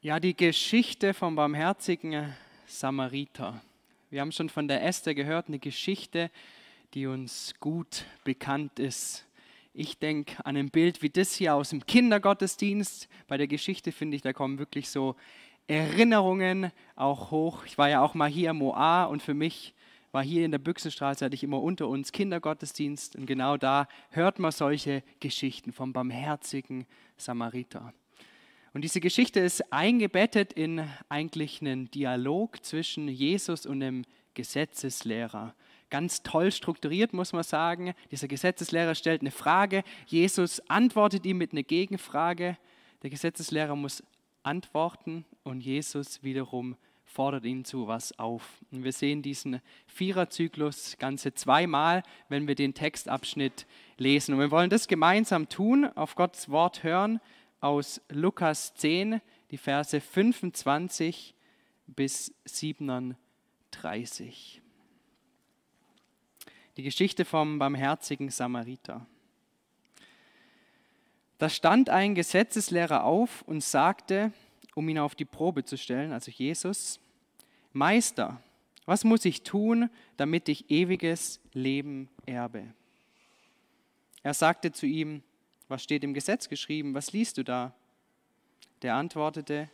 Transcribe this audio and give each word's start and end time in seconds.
Ja, 0.00 0.20
die 0.20 0.36
Geschichte 0.36 1.12
vom 1.12 1.34
barmherzigen 1.34 2.32
Samariter. 2.66 3.60
Wir 4.10 4.20
haben 4.20 4.30
schon 4.30 4.48
von 4.48 4.68
der 4.68 4.84
Esther 4.84 5.12
gehört, 5.12 5.48
eine 5.48 5.58
Geschichte, 5.58 6.30
die 6.94 7.08
uns 7.08 7.52
gut 7.58 8.04
bekannt 8.22 8.78
ist. 8.78 9.26
Ich 9.74 9.98
denke 9.98 10.36
an 10.46 10.56
ein 10.56 10.70
Bild 10.70 11.02
wie 11.02 11.10
das 11.10 11.34
hier 11.34 11.56
aus 11.56 11.70
dem 11.70 11.84
Kindergottesdienst. 11.84 13.08
Bei 13.26 13.36
der 13.36 13.48
Geschichte 13.48 13.90
finde 13.90 14.14
ich, 14.14 14.22
da 14.22 14.32
kommen 14.32 14.60
wirklich 14.60 14.88
so 14.88 15.16
Erinnerungen 15.66 16.70
auch 16.94 17.32
hoch. 17.32 17.64
Ich 17.66 17.76
war 17.76 17.88
ja 17.88 18.00
auch 18.00 18.14
mal 18.14 18.30
hier 18.30 18.50
im 18.50 18.58
Moa 18.58 19.02
und 19.06 19.20
für 19.20 19.34
mich 19.34 19.74
war 20.12 20.22
hier 20.22 20.44
in 20.44 20.52
der 20.52 20.58
Büchsenstraße, 20.58 21.24
hatte 21.24 21.34
ich 21.34 21.42
immer 21.42 21.60
unter 21.60 21.88
uns 21.88 22.12
Kindergottesdienst 22.12 23.16
und 23.16 23.26
genau 23.26 23.56
da 23.56 23.88
hört 24.10 24.38
man 24.38 24.52
solche 24.52 25.02
Geschichten 25.18 25.72
vom 25.72 25.92
barmherzigen 25.92 26.86
Samariter. 27.16 27.92
Und 28.78 28.82
diese 28.82 29.00
Geschichte 29.00 29.40
ist 29.40 29.72
eingebettet 29.72 30.52
in 30.52 30.88
eigentlich 31.08 31.60
einen 31.60 31.90
Dialog 31.90 32.64
zwischen 32.64 33.08
Jesus 33.08 33.66
und 33.66 33.80
dem 33.80 34.04
Gesetzeslehrer. 34.34 35.52
Ganz 35.90 36.22
toll 36.22 36.52
strukturiert, 36.52 37.12
muss 37.12 37.32
man 37.32 37.42
sagen. 37.42 37.92
Dieser 38.12 38.28
Gesetzeslehrer 38.28 38.94
stellt 38.94 39.20
eine 39.20 39.32
Frage, 39.32 39.82
Jesus 40.06 40.60
antwortet 40.70 41.26
ihm 41.26 41.38
mit 41.38 41.50
einer 41.50 41.64
Gegenfrage. 41.64 42.56
Der 43.02 43.10
Gesetzeslehrer 43.10 43.74
muss 43.74 44.04
antworten 44.44 45.24
und 45.42 45.60
Jesus 45.60 46.22
wiederum 46.22 46.76
fordert 47.04 47.46
ihn 47.46 47.64
zu 47.64 47.88
was 47.88 48.16
auf. 48.16 48.44
Und 48.70 48.84
wir 48.84 48.92
sehen 48.92 49.22
diesen 49.22 49.60
Viererzyklus 49.88 50.98
ganze 51.00 51.34
zweimal, 51.34 52.04
wenn 52.28 52.46
wir 52.46 52.54
den 52.54 52.74
Textabschnitt 52.74 53.66
lesen. 53.96 54.34
Und 54.34 54.40
wir 54.40 54.52
wollen 54.52 54.70
das 54.70 54.86
gemeinsam 54.86 55.48
tun, 55.48 55.84
auf 55.96 56.14
Gottes 56.14 56.48
Wort 56.48 56.84
hören 56.84 57.18
aus 57.60 58.00
Lukas 58.08 58.74
10, 58.74 59.20
die 59.50 59.58
Verse 59.58 60.00
25 60.00 61.34
bis 61.86 62.32
37. 62.44 64.62
Die 66.76 66.82
Geschichte 66.82 67.24
vom 67.24 67.58
barmherzigen 67.58 68.30
Samariter. 68.30 69.06
Da 71.38 71.48
stand 71.48 71.88
ein 71.88 72.14
Gesetzeslehrer 72.14 73.04
auf 73.04 73.42
und 73.42 73.62
sagte, 73.62 74.32
um 74.74 74.88
ihn 74.88 74.98
auf 74.98 75.14
die 75.14 75.24
Probe 75.24 75.64
zu 75.64 75.76
stellen, 75.76 76.12
also 76.12 76.30
Jesus, 76.30 77.00
Meister, 77.72 78.42
was 78.86 79.04
muss 79.04 79.24
ich 79.24 79.42
tun, 79.42 79.90
damit 80.16 80.48
ich 80.48 80.70
ewiges 80.70 81.40
Leben 81.52 82.08
erbe? 82.26 82.72
Er 84.22 84.34
sagte 84.34 84.72
zu 84.72 84.86
ihm, 84.86 85.22
was 85.68 85.82
steht 85.82 86.02
im 86.04 86.14
Gesetz 86.14 86.48
geschrieben? 86.48 86.94
Was 86.94 87.12
liest 87.12 87.38
du 87.38 87.44
da? 87.44 87.74
Der 88.82 88.94
antwortete, 88.94 89.70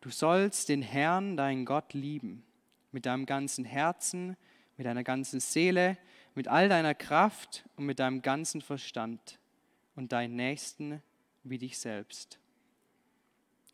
du 0.00 0.10
sollst 0.10 0.68
den 0.68 0.82
Herrn, 0.82 1.36
deinen 1.36 1.64
Gott, 1.64 1.94
lieben, 1.94 2.44
mit 2.92 3.06
deinem 3.06 3.26
ganzen 3.26 3.64
Herzen, 3.64 4.36
mit 4.76 4.86
deiner 4.86 5.04
ganzen 5.04 5.40
Seele, 5.40 5.98
mit 6.34 6.48
all 6.48 6.68
deiner 6.68 6.94
Kraft 6.94 7.64
und 7.76 7.86
mit 7.86 7.98
deinem 7.98 8.22
ganzen 8.22 8.60
Verstand 8.60 9.38
und 9.94 10.12
deinen 10.12 10.36
Nächsten 10.36 11.02
wie 11.44 11.58
dich 11.58 11.78
selbst. 11.78 12.38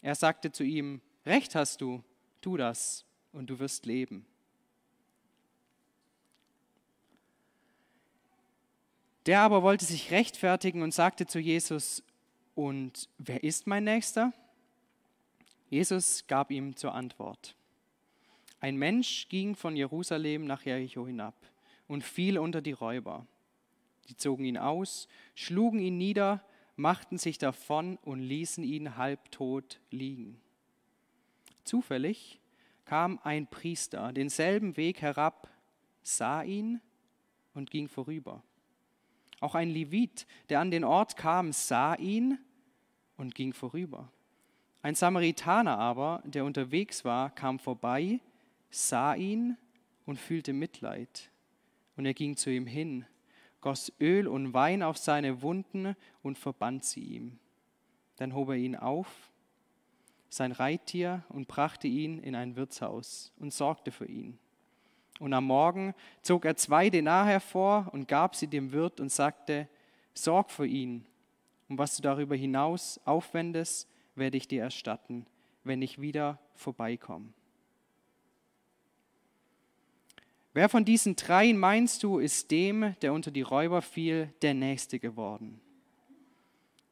Er 0.00 0.14
sagte 0.14 0.52
zu 0.52 0.64
ihm, 0.64 1.00
Recht 1.26 1.54
hast 1.54 1.82
du, 1.82 2.02
tu 2.40 2.56
das 2.56 3.04
und 3.32 3.50
du 3.50 3.58
wirst 3.58 3.84
leben. 3.84 4.24
Der 9.28 9.42
aber 9.42 9.62
wollte 9.62 9.84
sich 9.84 10.10
rechtfertigen 10.10 10.80
und 10.80 10.94
sagte 10.94 11.26
zu 11.26 11.38
Jesus, 11.38 12.02
und 12.54 13.10
wer 13.18 13.44
ist 13.44 13.66
mein 13.66 13.84
Nächster? 13.84 14.32
Jesus 15.68 16.26
gab 16.26 16.50
ihm 16.50 16.74
zur 16.76 16.94
Antwort. 16.94 17.54
Ein 18.58 18.76
Mensch 18.76 19.28
ging 19.28 19.54
von 19.54 19.76
Jerusalem 19.76 20.46
nach 20.46 20.62
Jericho 20.62 21.06
hinab 21.06 21.34
und 21.88 22.04
fiel 22.04 22.38
unter 22.38 22.62
die 22.62 22.72
Räuber. 22.72 23.26
Die 24.08 24.16
zogen 24.16 24.46
ihn 24.46 24.56
aus, 24.56 25.08
schlugen 25.34 25.80
ihn 25.80 25.98
nieder, 25.98 26.42
machten 26.76 27.18
sich 27.18 27.36
davon 27.36 27.98
und 27.98 28.20
ließen 28.20 28.64
ihn 28.64 28.96
halbtot 28.96 29.78
liegen. 29.90 30.40
Zufällig 31.64 32.40
kam 32.86 33.20
ein 33.24 33.46
Priester 33.46 34.10
denselben 34.14 34.78
Weg 34.78 35.02
herab, 35.02 35.50
sah 36.02 36.42
ihn 36.42 36.80
und 37.52 37.70
ging 37.70 37.88
vorüber. 37.88 38.42
Auch 39.40 39.54
ein 39.54 39.70
Levit, 39.70 40.26
der 40.48 40.60
an 40.60 40.70
den 40.70 40.84
Ort 40.84 41.16
kam, 41.16 41.52
sah 41.52 41.94
ihn 41.94 42.38
und 43.16 43.34
ging 43.34 43.52
vorüber. 43.52 44.10
Ein 44.82 44.94
Samaritaner 44.94 45.78
aber, 45.78 46.22
der 46.24 46.44
unterwegs 46.44 47.04
war, 47.04 47.30
kam 47.30 47.58
vorbei, 47.58 48.20
sah 48.70 49.14
ihn 49.14 49.56
und 50.06 50.18
fühlte 50.18 50.52
Mitleid. 50.52 51.30
Und 51.96 52.06
er 52.06 52.14
ging 52.14 52.36
zu 52.36 52.50
ihm 52.50 52.66
hin, 52.66 53.04
goss 53.60 53.92
Öl 54.00 54.28
und 54.28 54.54
Wein 54.54 54.82
auf 54.82 54.96
seine 54.96 55.42
Wunden 55.42 55.96
und 56.22 56.38
verband 56.38 56.84
sie 56.84 57.02
ihm. 57.02 57.38
Dann 58.16 58.34
hob 58.34 58.50
er 58.50 58.56
ihn 58.56 58.76
auf, 58.76 59.30
sein 60.28 60.52
Reittier, 60.52 61.24
und 61.28 61.48
brachte 61.48 61.88
ihn 61.88 62.18
in 62.18 62.34
ein 62.34 62.56
Wirtshaus 62.56 63.32
und 63.38 63.52
sorgte 63.52 63.90
für 63.90 64.06
ihn. 64.06 64.38
Und 65.18 65.32
am 65.32 65.44
Morgen 65.44 65.94
zog 66.22 66.44
er 66.44 66.56
zwei 66.56 66.90
Denar 66.90 67.26
hervor 67.26 67.88
und 67.92 68.08
gab 68.08 68.36
sie 68.36 68.46
dem 68.46 68.72
Wirt 68.72 69.00
und 69.00 69.10
sagte, 69.10 69.68
Sorg 70.14 70.50
für 70.50 70.66
ihn, 70.66 71.06
und 71.68 71.78
was 71.78 71.96
du 71.96 72.02
darüber 72.02 72.34
hinaus 72.34 73.00
aufwendest, 73.04 73.88
werde 74.14 74.36
ich 74.36 74.48
dir 74.48 74.62
erstatten, 74.62 75.26
wenn 75.64 75.82
ich 75.82 76.00
wieder 76.00 76.38
vorbeikomme. 76.54 77.32
Wer 80.54 80.68
von 80.68 80.84
diesen 80.84 81.14
dreien 81.14 81.58
meinst 81.58 82.02
du, 82.02 82.18
ist 82.18 82.50
dem, 82.50 82.96
der 83.02 83.12
unter 83.12 83.30
die 83.30 83.42
Räuber 83.42 83.82
fiel, 83.82 84.32
der 84.42 84.54
Nächste 84.54 84.98
geworden? 84.98 85.60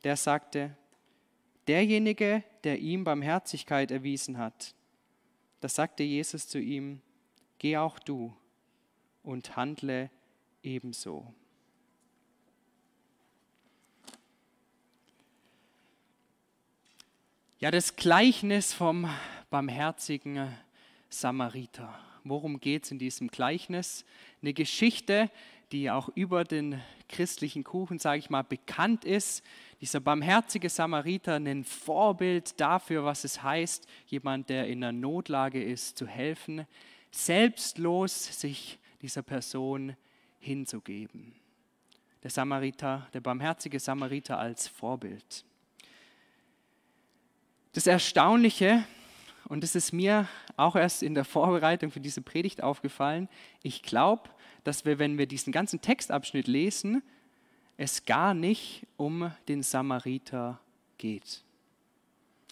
Der 0.04 0.16
sagte, 0.16 0.76
derjenige, 1.66 2.44
der 2.62 2.78
ihm 2.78 3.03
Barmherzigkeit 3.03 3.91
erwiesen 3.91 4.38
hat. 4.38 4.75
Da 5.60 5.69
sagte 5.69 6.04
Jesus 6.04 6.47
zu 6.47 6.60
ihm, 6.60 7.00
geh 7.59 7.77
auch 7.77 7.99
du 7.99 8.34
und 9.22 9.56
handle 9.56 10.11
ebenso. 10.62 11.33
Ja, 17.59 17.71
das 17.71 17.97
Gleichnis 17.97 18.75
vom 18.75 19.09
barmherzigen 19.49 20.55
Samariter. 21.09 21.99
Worum 22.22 22.61
geht 22.61 22.84
es 22.84 22.91
in 22.91 22.99
diesem 22.99 23.28
Gleichnis? 23.28 24.05
Eine 24.43 24.53
Geschichte, 24.53 25.31
die 25.73 25.91
auch 25.91 26.09
über 26.15 26.44
den 26.44 26.81
christlichen 27.09 27.65
Kuchen, 27.65 27.99
sage 27.99 28.19
ich 28.19 28.31
mal, 28.31 28.43
bekannt 28.43 29.05
ist. 29.05 29.43
Dieser 29.81 30.00
barmherzige 30.00 30.69
Samariter, 30.69 31.37
ein 31.37 31.65
Vorbild 31.65 32.61
dafür, 32.61 33.05
was 33.05 33.25
es 33.25 33.43
heißt, 33.43 33.87
jemand, 34.06 34.49
der 34.49 34.67
in 34.67 34.84
einer 34.84 34.93
Notlage 34.93 35.62
ist, 35.62 35.97
zu 35.97 36.06
helfen 36.06 36.67
selbstlos 37.11 38.41
sich 38.41 38.78
dieser 39.03 39.22
Person 39.22 39.97
hinzugeben. 40.39 41.34
Der 42.22 42.31
Samariter, 42.31 43.09
der 43.12 43.21
barmherzige 43.21 43.78
Samariter 43.78 44.39
als 44.39 44.69
Vorbild. 44.69 45.44
Das 47.72 47.87
Erstaunliche, 47.87 48.84
und 49.49 49.62
das 49.62 49.75
ist 49.75 49.93
mir 49.93 50.28
auch 50.56 50.77
erst 50.77 51.03
in 51.03 51.15
der 51.15 51.25
Vorbereitung 51.25 51.91
für 51.91 52.00
diese 52.00 52.22
Predigt 52.22 52.62
aufgefallen, 52.62 53.28
ich 53.62 53.83
glaube, 53.83 54.31
dass 54.65 54.84
wir, 54.84 54.99
wenn 54.99 55.19
wir 55.19 55.27
diesen 55.27 55.53
ganzen 55.53 55.81
Textabschnitt 55.81 56.49
lesen, 56.49 57.03
es 57.77 58.05
gar 58.05 58.34
nicht 58.34 58.87
um 58.97 59.31
den 59.49 59.62
Samariter 59.62 60.61
geht. 60.99 61.44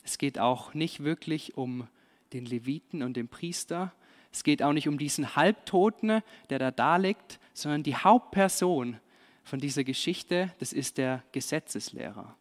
Es 0.05 0.19
geht 0.19 0.39
auch 0.39 0.75
nicht 0.75 1.03
wirklich 1.03 1.57
um 1.57 1.89
den 2.33 2.45
Leviten 2.45 3.03
und 3.03 3.17
den 3.17 3.29
Priester, 3.29 3.93
es 4.35 4.43
geht 4.43 4.65
auch 4.65 4.73
nicht 4.73 4.89
um 4.89 4.99
diesen 4.99 5.37
Halbtoten, 5.37 6.21
der 6.51 6.59
da 6.59 6.73
da 6.73 6.97
liegt, 6.97 7.39
sondern 7.53 7.85
die 7.85 7.95
Hauptperson 7.95 8.99
von 9.45 9.61
dieser 9.61 9.85
Geschichte, 9.85 10.53
das 10.59 10.73
ist 10.73 10.99
der 10.99 11.23
Gesetzeslehrer. 11.31 12.35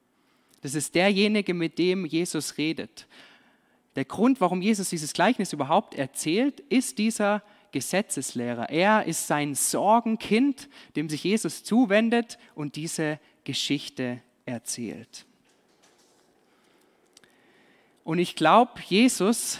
Das 0.61 0.73
ist 0.73 0.95
derjenige, 0.95 1.53
mit 1.53 1.77
dem 1.77 2.05
Jesus 2.05 2.57
redet. 2.57 3.07
Der 3.95 4.05
Grund, 4.05 4.41
warum 4.41 4.63
Jesus 4.63 4.89
dieses 4.89 5.13
Gleichnis 5.13 5.53
überhaupt 5.53 5.93
erzählt, 5.93 6.61
ist 6.61 6.97
dieser 6.97 7.43
Gesetzeslehrer. 7.71 8.71
Er 8.71 9.05
ist 9.05 9.27
sein 9.27 9.53
Sorgenkind, 9.53 10.69
dem 10.95 11.09
sich 11.09 11.23
Jesus 11.23 11.63
zuwendet 11.63 12.39
und 12.55 12.75
diese 12.75 13.19
Geschichte 13.43 14.19
erzählt. 14.47 15.27
Und 18.03 18.17
ich 18.17 18.35
glaube, 18.35 18.81
Jesus 18.87 19.59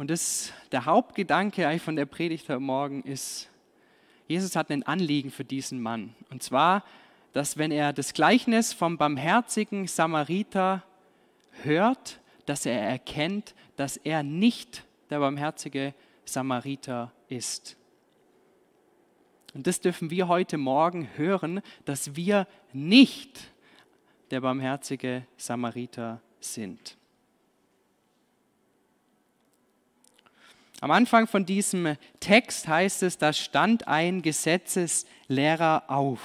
und 0.00 0.08
das, 0.08 0.54
der 0.72 0.86
Hauptgedanke 0.86 1.78
von 1.78 1.94
der 1.94 2.06
Predigt 2.06 2.48
heute 2.48 2.58
Morgen 2.58 3.02
ist, 3.02 3.50
Jesus 4.28 4.56
hat 4.56 4.70
ein 4.70 4.82
Anliegen 4.82 5.30
für 5.30 5.44
diesen 5.44 5.78
Mann. 5.78 6.14
Und 6.30 6.42
zwar, 6.42 6.84
dass 7.34 7.58
wenn 7.58 7.70
er 7.70 7.92
das 7.92 8.14
Gleichnis 8.14 8.72
vom 8.72 8.96
barmherzigen 8.96 9.86
Samariter 9.86 10.82
hört, 11.64 12.18
dass 12.46 12.64
er 12.64 12.80
erkennt, 12.80 13.54
dass 13.76 13.98
er 13.98 14.22
nicht 14.22 14.86
der 15.10 15.18
barmherzige 15.18 15.92
Samariter 16.24 17.12
ist. 17.28 17.76
Und 19.52 19.66
das 19.66 19.82
dürfen 19.82 20.08
wir 20.08 20.28
heute 20.28 20.56
Morgen 20.56 21.10
hören, 21.16 21.60
dass 21.84 22.16
wir 22.16 22.46
nicht 22.72 23.52
der 24.30 24.40
barmherzige 24.40 25.26
Samariter 25.36 26.22
sind. 26.40 26.96
Am 30.82 30.90
Anfang 30.90 31.26
von 31.26 31.44
diesem 31.44 31.96
Text 32.20 32.66
heißt 32.66 33.02
es, 33.02 33.18
da 33.18 33.34
stand 33.34 33.86
ein 33.86 34.22
Gesetzeslehrer 34.22 35.84
auf. 35.88 36.20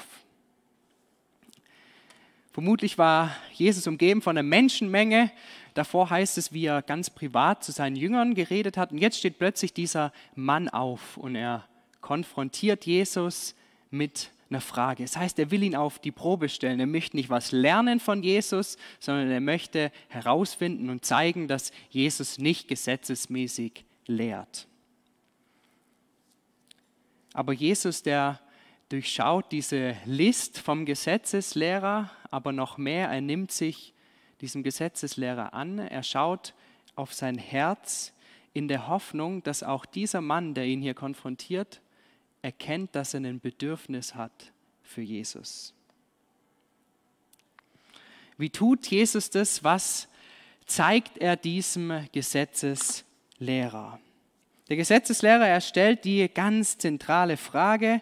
Vermutlich 2.53 2.97
war 2.97 3.35
Jesus 3.51 3.85
umgeben 3.85 4.21
von 4.21 4.37
einer 4.37 4.47
Menschenmenge. 4.47 5.29
Davor 5.73 6.09
heißt 6.09 6.37
es, 6.37 6.53
wie 6.53 6.67
er 6.67 6.81
ganz 6.81 7.09
privat 7.09 7.65
zu 7.65 7.73
seinen 7.73 7.97
Jüngern 7.97 8.33
geredet 8.33 8.77
hat. 8.77 8.93
Und 8.93 8.99
jetzt 8.99 9.19
steht 9.19 9.39
plötzlich 9.39 9.73
dieser 9.73 10.13
Mann 10.35 10.69
auf 10.69 11.17
und 11.17 11.35
er 11.35 11.67
konfrontiert 11.99 12.85
Jesus 12.85 13.55
mit 13.91 14.31
einer 14.49 14.61
Frage. 14.61 15.03
Das 15.03 15.17
heißt, 15.17 15.37
er 15.37 15.51
will 15.51 15.63
ihn 15.63 15.75
auf 15.75 15.99
die 15.99 16.11
Probe 16.11 16.47
stellen. 16.47 16.79
Er 16.79 16.87
möchte 16.87 17.17
nicht 17.17 17.29
was 17.29 17.51
lernen 17.51 17.99
von 17.99 18.23
Jesus, 18.23 18.77
sondern 19.01 19.29
er 19.31 19.41
möchte 19.41 19.91
herausfinden 20.07 20.89
und 20.89 21.03
zeigen, 21.03 21.49
dass 21.49 21.73
Jesus 21.89 22.37
nicht 22.37 22.69
gesetzesmäßig 22.69 23.84
lehrt. 24.07 24.67
Aber 27.33 27.53
Jesus, 27.53 28.03
der 28.03 28.39
durchschaut 28.89 29.51
diese 29.51 29.97
List 30.05 30.59
vom 30.59 30.85
Gesetzeslehrer, 30.85 32.11
aber 32.31 32.51
noch 32.51 32.77
mehr, 32.77 33.09
er 33.09 33.21
nimmt 33.21 33.51
sich 33.51 33.93
diesem 34.41 34.63
Gesetzeslehrer 34.63 35.53
an, 35.53 35.79
er 35.79 36.03
schaut 36.03 36.53
auf 36.95 37.13
sein 37.13 37.37
Herz 37.37 38.13
in 38.53 38.67
der 38.67 38.87
Hoffnung, 38.87 39.43
dass 39.43 39.63
auch 39.63 39.85
dieser 39.85 40.21
Mann, 40.21 40.53
der 40.53 40.65
ihn 40.65 40.81
hier 40.81 40.93
konfrontiert, 40.93 41.81
erkennt, 42.41 42.95
dass 42.95 43.13
er 43.13 43.21
ein 43.21 43.39
Bedürfnis 43.39 44.15
hat 44.15 44.53
für 44.81 45.01
Jesus. 45.01 45.73
Wie 48.37 48.49
tut 48.49 48.87
Jesus 48.87 49.29
das? 49.29 49.63
Was 49.63 50.07
zeigt 50.65 51.17
er 51.17 51.35
diesem 51.35 52.07
Gesetzeslehrer? 53.39 53.99
Der 54.69 54.77
Gesetzeslehrer, 54.77 55.47
er 55.47 55.61
stellt 55.61 56.05
die 56.05 56.27
ganz 56.33 56.77
zentrale 56.77 57.37
Frage, 57.37 58.01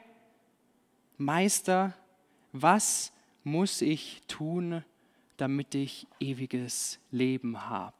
Meister, 1.17 1.93
was 2.51 3.11
muss 3.43 3.81
ich 3.81 4.21
tun, 4.27 4.83
damit 5.37 5.75
ich 5.75 6.07
ewiges 6.19 6.99
Leben 7.11 7.67
habe? 7.67 7.95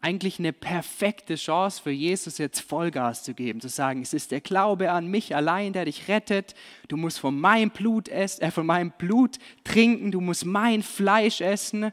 Eigentlich 0.00 0.38
eine 0.38 0.52
perfekte 0.52 1.36
Chance 1.36 1.82
für 1.82 1.90
Jesus, 1.90 2.36
jetzt 2.36 2.60
Vollgas 2.60 3.22
zu 3.22 3.32
geben, 3.32 3.62
zu 3.62 3.68
sagen, 3.68 4.02
es 4.02 4.12
ist 4.12 4.30
der 4.30 4.42
Glaube 4.42 4.90
an 4.90 5.06
mich 5.06 5.34
allein, 5.34 5.72
der 5.72 5.86
dich 5.86 6.08
rettet. 6.08 6.54
Du 6.88 6.98
musst 6.98 7.18
von 7.18 7.40
meinem 7.40 7.70
Blut 7.70 8.08
essen, 8.08 8.42
äh, 8.42 8.50
von 8.50 8.66
meinem 8.66 8.92
Blut 8.98 9.38
trinken, 9.64 10.12
du 10.12 10.20
musst 10.20 10.44
mein 10.44 10.82
Fleisch 10.82 11.40
essen. 11.40 11.90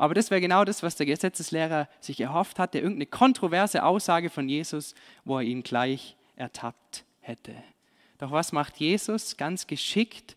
Aber 0.00 0.14
das 0.14 0.30
wäre 0.30 0.40
genau 0.40 0.64
das, 0.64 0.82
was 0.82 0.96
der 0.96 1.04
Gesetzeslehrer 1.04 1.86
sich 2.00 2.18
erhofft 2.20 2.58
hatte, 2.58 2.78
irgendeine 2.78 3.04
kontroverse 3.04 3.84
Aussage 3.84 4.30
von 4.30 4.48
Jesus, 4.48 4.94
wo 5.26 5.36
er 5.36 5.44
ihn 5.44 5.62
gleich 5.62 6.16
ertappt 6.36 7.04
hätte. 7.20 7.54
Doch 8.16 8.30
was 8.30 8.52
macht 8.52 8.78
Jesus? 8.78 9.36
Ganz 9.36 9.66
geschickt 9.66 10.36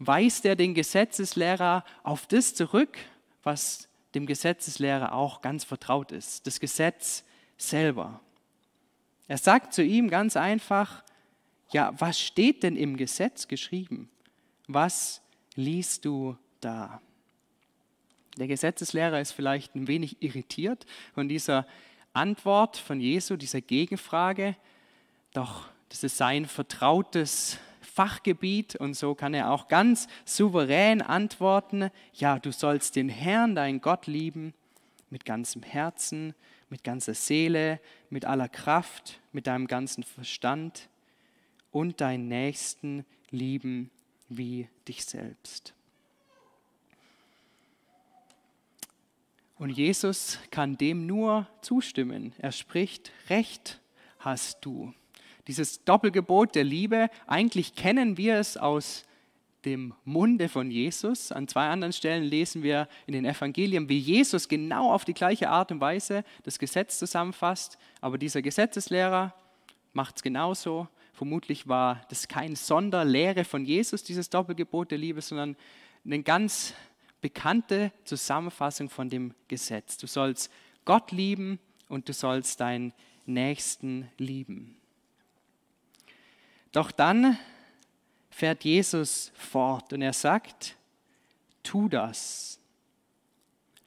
weist 0.00 0.44
er 0.44 0.54
den 0.54 0.74
Gesetzeslehrer 0.74 1.84
auf 2.02 2.26
das 2.26 2.54
zurück, 2.54 2.98
was 3.42 3.88
dem 4.14 4.26
Gesetzeslehrer 4.26 5.14
auch 5.14 5.40
ganz 5.40 5.64
vertraut 5.64 6.12
ist, 6.12 6.46
das 6.46 6.58
Gesetz 6.60 7.24
selber. 7.56 8.20
Er 9.28 9.38
sagt 9.38 9.72
zu 9.72 9.82
ihm 9.82 10.10
ganz 10.10 10.36
einfach, 10.36 11.04
ja, 11.70 11.94
was 11.98 12.20
steht 12.20 12.64
denn 12.64 12.76
im 12.76 12.96
Gesetz 12.96 13.46
geschrieben? 13.46 14.10
Was 14.66 15.22
liest 15.54 16.04
du 16.04 16.36
da? 16.60 17.00
Der 18.38 18.46
Gesetzeslehrer 18.46 19.20
ist 19.20 19.32
vielleicht 19.32 19.74
ein 19.74 19.88
wenig 19.88 20.22
irritiert 20.22 20.86
von 21.14 21.28
dieser 21.28 21.66
Antwort 22.12 22.76
von 22.76 23.00
Jesu, 23.00 23.36
dieser 23.36 23.60
Gegenfrage, 23.60 24.56
doch 25.32 25.68
das 25.88 26.02
ist 26.04 26.16
sein 26.16 26.46
vertrautes 26.46 27.58
Fachgebiet 27.80 28.76
und 28.76 28.94
so 28.94 29.14
kann 29.14 29.34
er 29.34 29.50
auch 29.50 29.68
ganz 29.68 30.06
souverän 30.24 31.02
antworten, 31.02 31.90
ja, 32.14 32.38
du 32.38 32.52
sollst 32.52 32.96
den 32.96 33.08
Herrn, 33.08 33.54
deinen 33.54 33.80
Gott 33.80 34.06
lieben, 34.06 34.54
mit 35.10 35.24
ganzem 35.24 35.62
Herzen, 35.62 36.34
mit 36.68 36.84
ganzer 36.84 37.14
Seele, 37.14 37.80
mit 38.10 38.24
aller 38.24 38.48
Kraft, 38.48 39.20
mit 39.32 39.46
deinem 39.46 39.66
ganzen 39.66 40.04
Verstand 40.04 40.88
und 41.72 42.00
deinen 42.00 42.28
Nächsten 42.28 43.04
lieben 43.30 43.90
wie 44.28 44.68
dich 44.86 45.04
selbst. 45.04 45.74
Und 49.60 49.68
Jesus 49.68 50.38
kann 50.50 50.78
dem 50.78 51.06
nur 51.06 51.46
zustimmen. 51.60 52.32
Er 52.38 52.50
spricht, 52.50 53.12
Recht 53.28 53.78
hast 54.18 54.64
du. 54.64 54.94
Dieses 55.48 55.84
Doppelgebot 55.84 56.54
der 56.54 56.64
Liebe, 56.64 57.10
eigentlich 57.26 57.74
kennen 57.74 58.16
wir 58.16 58.36
es 58.36 58.56
aus 58.56 59.04
dem 59.66 59.92
Munde 60.06 60.48
von 60.48 60.70
Jesus. 60.70 61.30
An 61.30 61.46
zwei 61.46 61.68
anderen 61.68 61.92
Stellen 61.92 62.24
lesen 62.24 62.62
wir 62.62 62.88
in 63.06 63.12
den 63.12 63.26
Evangelien, 63.26 63.90
wie 63.90 63.98
Jesus 63.98 64.48
genau 64.48 64.90
auf 64.90 65.04
die 65.04 65.12
gleiche 65.12 65.50
Art 65.50 65.70
und 65.70 65.82
Weise 65.82 66.24
das 66.42 66.58
Gesetz 66.58 66.98
zusammenfasst. 66.98 67.76
Aber 68.00 68.16
dieser 68.16 68.40
Gesetzeslehrer 68.40 69.34
macht 69.92 70.16
es 70.16 70.22
genauso. 70.22 70.88
Vermutlich 71.12 71.68
war 71.68 72.00
das 72.08 72.28
kein 72.28 72.56
Sonderlehre 72.56 73.44
von 73.44 73.66
Jesus, 73.66 74.04
dieses 74.04 74.30
Doppelgebot 74.30 74.90
der 74.90 74.96
Liebe, 74.96 75.20
sondern 75.20 75.54
eine 76.02 76.22
ganz 76.22 76.72
bekannte 77.20 77.92
Zusammenfassung 78.04 78.88
von 78.88 79.08
dem 79.08 79.34
Gesetz. 79.48 79.96
Du 79.96 80.06
sollst 80.06 80.50
Gott 80.84 81.12
lieben 81.12 81.58
und 81.88 82.08
du 82.08 82.12
sollst 82.12 82.60
deinen 82.60 82.92
Nächsten 83.26 84.10
lieben. 84.18 84.76
Doch 86.72 86.90
dann 86.90 87.38
fährt 88.30 88.64
Jesus 88.64 89.32
fort 89.34 89.92
und 89.92 90.02
er 90.02 90.12
sagt, 90.12 90.76
tu 91.62 91.88
das. 91.88 92.58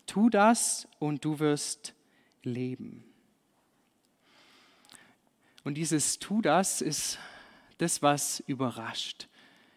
Tu 0.06 0.29
das 0.29 0.88
und 1.00 1.24
du 1.25 1.39
wirst 1.39 1.94
leben. 2.43 3.03
Und 5.63 5.75
dieses 5.75 6.19
Tu 6.19 6.41
das 6.41 6.81
ist 6.81 7.17
das, 7.77 8.01
was 8.01 8.41
überrascht. 8.48 9.27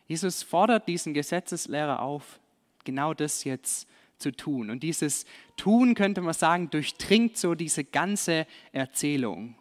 Jesus 0.09 0.43
fordert 0.43 0.89
diesen 0.89 1.15
Gesetzeslehrer 1.15 2.03
auf, 2.03 2.41
genau 2.87 3.13
das 3.13 3.45
jetzt 3.45 3.87
zu 4.19 4.33
tun. 4.33 4.71
Und 4.71 4.83
dieses 4.83 5.27
Tun, 5.57 5.95
könnte 5.95 6.23
man 6.23 6.33
sagen, 6.33 6.71
durchdringt 6.71 7.37
so 7.37 7.55
diese 7.55 7.85
ganze 7.85 8.47
Erzählung. 8.73 9.55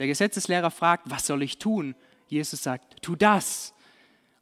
Der 0.00 0.08
Gesetzeslehrer 0.08 0.70
fragt, 0.70 1.08
was 1.08 1.26
soll 1.26 1.42
ich 1.42 1.58
tun? 1.58 1.94
Jesus 2.26 2.62
sagt, 2.62 3.02
tu 3.02 3.14
das. 3.14 3.72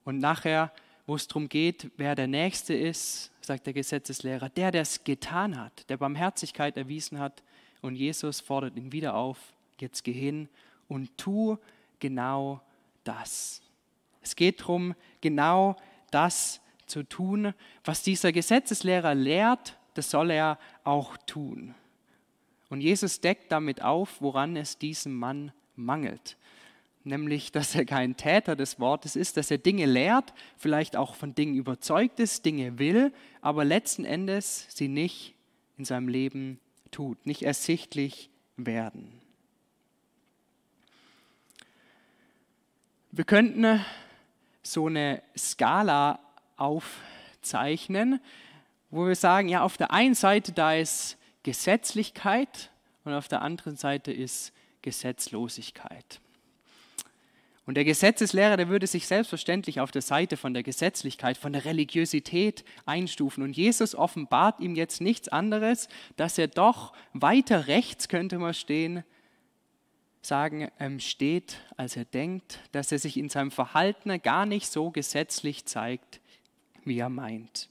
Und 0.05 0.19
nachher, 0.19 0.73
wo 1.07 1.17
es 1.17 1.27
darum 1.27 1.49
geht, 1.49 1.91
wer 1.97 2.15
der 2.15 2.29
Nächste 2.29 2.75
ist, 2.75 3.31
sagt 3.41 3.67
der 3.67 3.73
Gesetzeslehrer, 3.73 4.49
der, 4.51 4.71
der 4.71 4.83
es 4.83 5.05
getan 5.05 5.59
hat, 5.59 5.89
der 5.91 5.97
Barmherzigkeit 5.97 6.77
erwiesen 6.77 7.19
hat. 7.19 7.43
Und 7.81 7.97
Jesus 7.97 8.41
fordert 8.41 8.77
ihn 8.77 8.93
wieder 8.93 9.15
auf, 9.15 9.39
jetzt 9.81 10.05
geh 10.05 10.13
hin 10.13 10.49
und 10.87 11.17
tu 11.19 11.57
genau 11.99 12.61
das. 13.05 13.63
Es 14.23 14.37
geht 14.37 14.61
darum, 14.61 14.95
genau 15.21 15.77
das 16.11 16.61
zu 16.89 17.03
tun. 17.03 17.55
Was 17.85 18.03
dieser 18.03 18.33
Gesetzeslehrer 18.33 19.15
lehrt, 19.15 19.79
das 19.95 20.11
soll 20.11 20.31
er 20.31 20.59
auch 20.85 21.17
tun. 21.19 21.75
Und 22.69 22.81
Jesus 22.81 23.21
deckt 23.21 23.51
damit 23.51 23.83
auf, 23.83 24.21
woran 24.21 24.57
es 24.57 24.79
diesem 24.79 25.15
Mann 25.15 25.53
mangelt. 25.77 26.37
Nämlich, 27.05 27.53
dass 27.53 27.75
er 27.75 27.85
kein 27.85 28.17
Täter 28.17 28.57
des 28.57 28.79
Wortes 28.79 29.17
ist, 29.17 29.37
dass 29.37 29.51
er 29.51 29.59
Dinge 29.59 29.87
lehrt, 29.87 30.35
vielleicht 30.57 30.97
auch 30.97 31.15
von 31.15 31.35
Dingen 31.35 31.55
überzeugt 31.55 32.21
ist, 32.21 32.45
Dinge 32.45 32.79
will, 32.79 33.13
aber 33.41 33.65
letzten 33.65 34.05
Endes 34.05 34.67
sie 34.69 34.89
nicht 34.89 35.35
in 35.79 35.85
seinem 35.85 36.09
Leben 36.09 36.61
tut, 36.91 37.25
nicht 37.25 37.43
ersichtlich 37.43 38.31
werden. 38.57 39.21
Wir 43.11 43.25
könnten 43.25 43.85
so 44.63 44.87
eine 44.87 45.23
Skala 45.37 46.21
aufzeichnen, 46.59 48.21
wo 48.91 49.07
wir 49.07 49.15
sagen, 49.15 49.49
ja, 49.49 49.63
auf 49.63 49.77
der 49.77 49.91
einen 49.91 50.15
Seite 50.15 50.53
da 50.53 50.75
ist 50.75 51.17
Gesetzlichkeit 51.43 52.71
und 53.05 53.15
auf 53.15 53.29
der 53.29 53.43
anderen 53.43 53.77
Seite 53.77 54.13
ist 54.13 54.53
Gesetzlosigkeit. 54.83 56.21
Und 57.69 57.75
der 57.75 57.85
Gesetzeslehrer, 57.85 58.57
der 58.57 58.71
würde 58.71 58.87
sich 58.87 59.07
selbstverständlich 59.07 59.81
auf 59.81 59.91
der 59.91 60.01
Seite 60.01 60.39
von 60.39 60.55
der 60.55 60.63
Gesetzlichkeit, 60.63 61.37
von 61.37 61.53
der 61.53 61.67
Religiosität 61.67 62.65
einstufen. 62.87 63.43
Und 63.43 63.55
Jesus 63.59 63.95
offenbart 63.95 64.61
ihm 64.61 64.75
jetzt 64.75 65.03
nichts 65.03 65.29
anderes, 65.29 65.89
dass 66.17 66.39
er 66.39 66.49
doch 66.49 66.95
weiter 67.13 67.67
rechts, 67.67 68.09
könnte 68.09 68.39
man 68.39 68.55
stehen, 68.55 69.05
sagen, 70.23 70.71
ähm, 70.79 70.99
steht, 70.99 71.59
als 71.77 71.95
er 71.97 72.07
denkt, 72.07 72.59
dass 72.73 72.91
er 72.91 72.99
sich 72.99 73.19
in 73.19 73.29
seinem 73.29 73.51
Verhalten 73.51 74.21
gar 74.23 74.47
nicht 74.47 74.73
so 74.73 74.91
gesetzlich 74.91 75.67
zeigt, 75.67 76.23
wie 76.85 76.99
er 76.99 77.09
meint. 77.09 77.69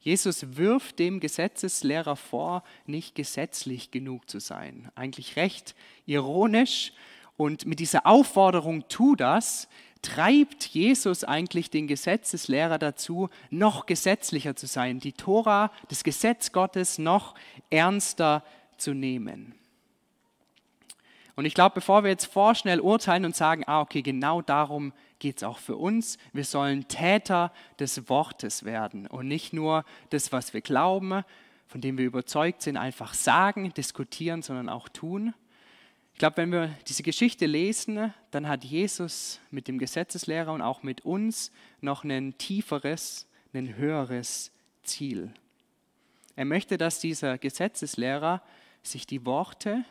Jesus 0.00 0.56
wirft 0.56 1.00
dem 1.00 1.18
Gesetzeslehrer 1.18 2.14
vor, 2.14 2.62
nicht 2.86 3.14
gesetzlich 3.16 3.90
genug 3.90 4.30
zu 4.30 4.38
sein. 4.38 4.88
Eigentlich 4.94 5.36
recht 5.36 5.74
ironisch, 6.06 6.92
und 7.36 7.66
mit 7.66 7.80
dieser 7.80 8.06
Aufforderung, 8.06 8.88
tu 8.88 9.14
das, 9.14 9.68
treibt 10.02 10.64
Jesus 10.66 11.24
eigentlich 11.24 11.70
den 11.70 11.86
Gesetzeslehrer 11.86 12.78
dazu, 12.78 13.28
noch 13.50 13.86
gesetzlicher 13.86 14.56
zu 14.56 14.66
sein, 14.66 15.00
die 15.00 15.12
Tora, 15.12 15.72
das 15.88 16.04
Gesetz 16.04 16.52
Gottes 16.52 16.98
noch 16.98 17.34
ernster 17.70 18.44
zu 18.78 18.94
nehmen. 18.94 19.55
Und 21.36 21.44
ich 21.44 21.52
glaube, 21.52 21.74
bevor 21.74 22.02
wir 22.02 22.10
jetzt 22.10 22.24
vorschnell 22.24 22.80
urteilen 22.80 23.26
und 23.26 23.36
sagen, 23.36 23.62
ah, 23.66 23.82
okay, 23.82 24.00
genau 24.00 24.40
darum 24.40 24.94
geht 25.18 25.36
es 25.36 25.42
auch 25.42 25.58
für 25.58 25.76
uns, 25.76 26.16
wir 26.32 26.44
sollen 26.44 26.88
Täter 26.88 27.52
des 27.78 28.08
Wortes 28.08 28.64
werden 28.64 29.06
und 29.06 29.28
nicht 29.28 29.52
nur 29.52 29.84
das, 30.10 30.32
was 30.32 30.54
wir 30.54 30.62
glauben, 30.62 31.22
von 31.66 31.80
dem 31.80 31.98
wir 31.98 32.06
überzeugt 32.06 32.62
sind, 32.62 32.78
einfach 32.78 33.12
sagen, 33.12 33.72
diskutieren, 33.74 34.40
sondern 34.42 34.70
auch 34.70 34.88
tun. 34.88 35.34
Ich 36.14 36.18
glaube, 36.18 36.38
wenn 36.38 36.52
wir 36.52 36.70
diese 36.88 37.02
Geschichte 37.02 37.44
lesen, 37.44 38.14
dann 38.30 38.48
hat 38.48 38.64
Jesus 38.64 39.38
mit 39.50 39.68
dem 39.68 39.78
Gesetzeslehrer 39.78 40.52
und 40.54 40.62
auch 40.62 40.82
mit 40.82 41.04
uns 41.04 41.52
noch 41.82 42.04
ein 42.04 42.38
tieferes, 42.38 43.26
ein 43.52 43.76
höheres 43.76 44.52
Ziel. 44.82 45.30
Er 46.34 46.46
möchte, 46.46 46.78
dass 46.78 47.00
dieser 47.00 47.36
Gesetzeslehrer 47.36 48.42
sich 48.82 49.06
die 49.06 49.26
Worte 49.26 49.84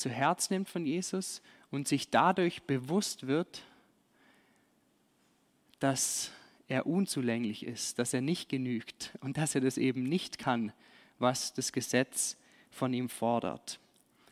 zu 0.00 0.08
Herz 0.08 0.48
nimmt 0.48 0.68
von 0.68 0.86
Jesus 0.86 1.42
und 1.70 1.86
sich 1.86 2.08
dadurch 2.08 2.62
bewusst 2.62 3.26
wird, 3.26 3.62
dass 5.78 6.32
er 6.68 6.86
unzulänglich 6.86 7.66
ist, 7.66 7.98
dass 7.98 8.14
er 8.14 8.22
nicht 8.22 8.48
genügt 8.48 9.12
und 9.20 9.36
dass 9.36 9.54
er 9.54 9.60
das 9.60 9.76
eben 9.76 10.04
nicht 10.04 10.38
kann, 10.38 10.72
was 11.18 11.52
das 11.52 11.72
Gesetz 11.72 12.38
von 12.70 12.94
ihm 12.94 13.10
fordert. 13.10 13.78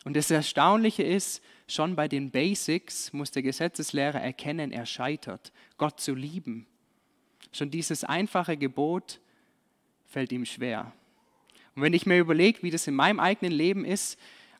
Und 0.05 0.17
das 0.17 0.31
Erstaunliche 0.31 1.03
ist, 1.03 1.43
schon 1.67 1.97
bei 1.97 2.09
den 2.09 2.31
Basics 2.31 3.13
muss 3.13 3.31
der 3.31 3.43
Gesetzeslehrer 3.43 4.21
erkennen, 4.23 4.73
er 4.73 4.87
scheitert, 4.87 5.53
Gott 5.77 6.01
zu 6.01 6.15
lieben. 6.15 6.67
Schon 7.53 7.71
dieses 7.71 8.05
einfache 8.05 8.57
Gebot 8.57 9.21
fällt 10.07 10.33
ihm 10.33 10.47
schwer. 10.47 10.93
Und 11.75 11.83
wenn 11.83 11.93
ich 11.93 12.07
mir 12.07 12.19
überlege, 12.19 12.63
wie 12.63 12.71
das 12.71 12.87
in 12.87 12.95
meinem 12.95 13.21
eigenen 13.21 13.53
Leben 13.53 13.85
ist, 13.85 14.19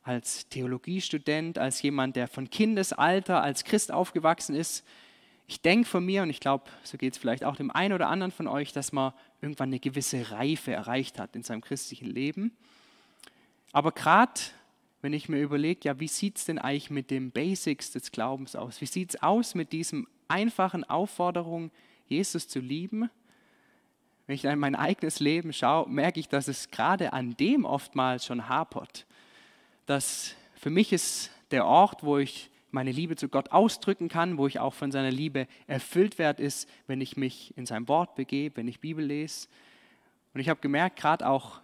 als 0.09 0.49
Theologiestudent, 0.49 1.59
als 1.59 1.83
jemand, 1.83 2.15
der 2.15 2.27
von 2.27 2.49
Kindesalter 2.49 3.43
als 3.43 3.63
Christ 3.63 3.91
aufgewachsen 3.91 4.55
ist, 4.55 4.83
ich 5.45 5.61
denke 5.61 5.87
von 5.87 6.03
mir, 6.03 6.23
und 6.23 6.31
ich 6.31 6.39
glaube, 6.39 6.65
so 6.83 6.97
geht 6.97 7.13
es 7.13 7.19
vielleicht 7.19 7.43
auch 7.43 7.55
dem 7.55 7.69
einen 7.69 7.93
oder 7.93 8.07
anderen 8.07 8.31
von 8.31 8.47
euch, 8.47 8.73
dass 8.73 8.91
man 8.91 9.13
irgendwann 9.39 9.69
eine 9.69 9.79
gewisse 9.79 10.31
Reife 10.31 10.71
erreicht 10.71 11.19
hat 11.19 11.35
in 11.35 11.43
seinem 11.43 11.61
christlichen 11.61 12.07
Leben. 12.07 12.51
Aber 13.71 13.91
gerade 13.91 14.41
wenn 15.03 15.13
ich 15.13 15.29
mir 15.29 15.41
überlege, 15.43 15.81
ja, 15.83 15.99
wie 15.99 16.07
sieht 16.07 16.37
es 16.37 16.45
denn 16.45 16.57
eigentlich 16.57 16.89
mit 16.89 17.11
den 17.11 17.29
Basics 17.29 17.91
des 17.91 18.11
Glaubens 18.11 18.55
aus? 18.55 18.81
Wie 18.81 18.87
sieht 18.87 19.11
es 19.11 19.21
aus 19.21 19.53
mit 19.53 19.71
diesem 19.73 20.07
einfachen 20.27 20.83
Aufforderung, 20.85 21.69
Jesus 22.07 22.47
zu 22.47 22.59
lieben? 22.59 23.11
Wenn 24.25 24.35
ich 24.35 24.43
in 24.43 24.57
mein 24.57 24.75
eigenes 24.75 25.19
Leben 25.19 25.53
schaue, 25.53 25.87
merke 25.87 26.19
ich, 26.19 26.29
dass 26.29 26.47
es 26.47 26.71
gerade 26.71 27.13
an 27.13 27.37
dem 27.37 27.63
oftmals 27.63 28.25
schon 28.25 28.49
hapert. 28.49 29.05
Dass 29.89 30.35
für 30.53 30.69
mich 30.69 30.93
ist 30.93 31.31
der 31.49 31.65
Ort, 31.65 32.03
wo 32.03 32.19
ich 32.19 32.51
meine 32.69 32.91
Liebe 32.91 33.15
zu 33.15 33.27
Gott 33.27 33.51
ausdrücken 33.51 34.07
kann, 34.07 34.37
wo 34.37 34.45
ich 34.45 34.59
auch 34.59 34.75
von 34.75 34.91
seiner 34.91 35.09
Liebe 35.09 35.47
erfüllt 35.65 36.19
werde, 36.19 36.43
ist, 36.43 36.69
wenn 36.85 37.01
ich 37.01 37.17
mich 37.17 37.57
in 37.57 37.65
sein 37.65 37.87
Wort 37.87 38.13
begebe, 38.13 38.57
wenn 38.57 38.67
ich 38.67 38.81
Bibel 38.81 39.03
lese. 39.03 39.47
Und 40.35 40.41
ich 40.41 40.47
habe 40.47 40.59
gemerkt, 40.59 40.99
gerade 40.99 41.27
auch 41.27 41.59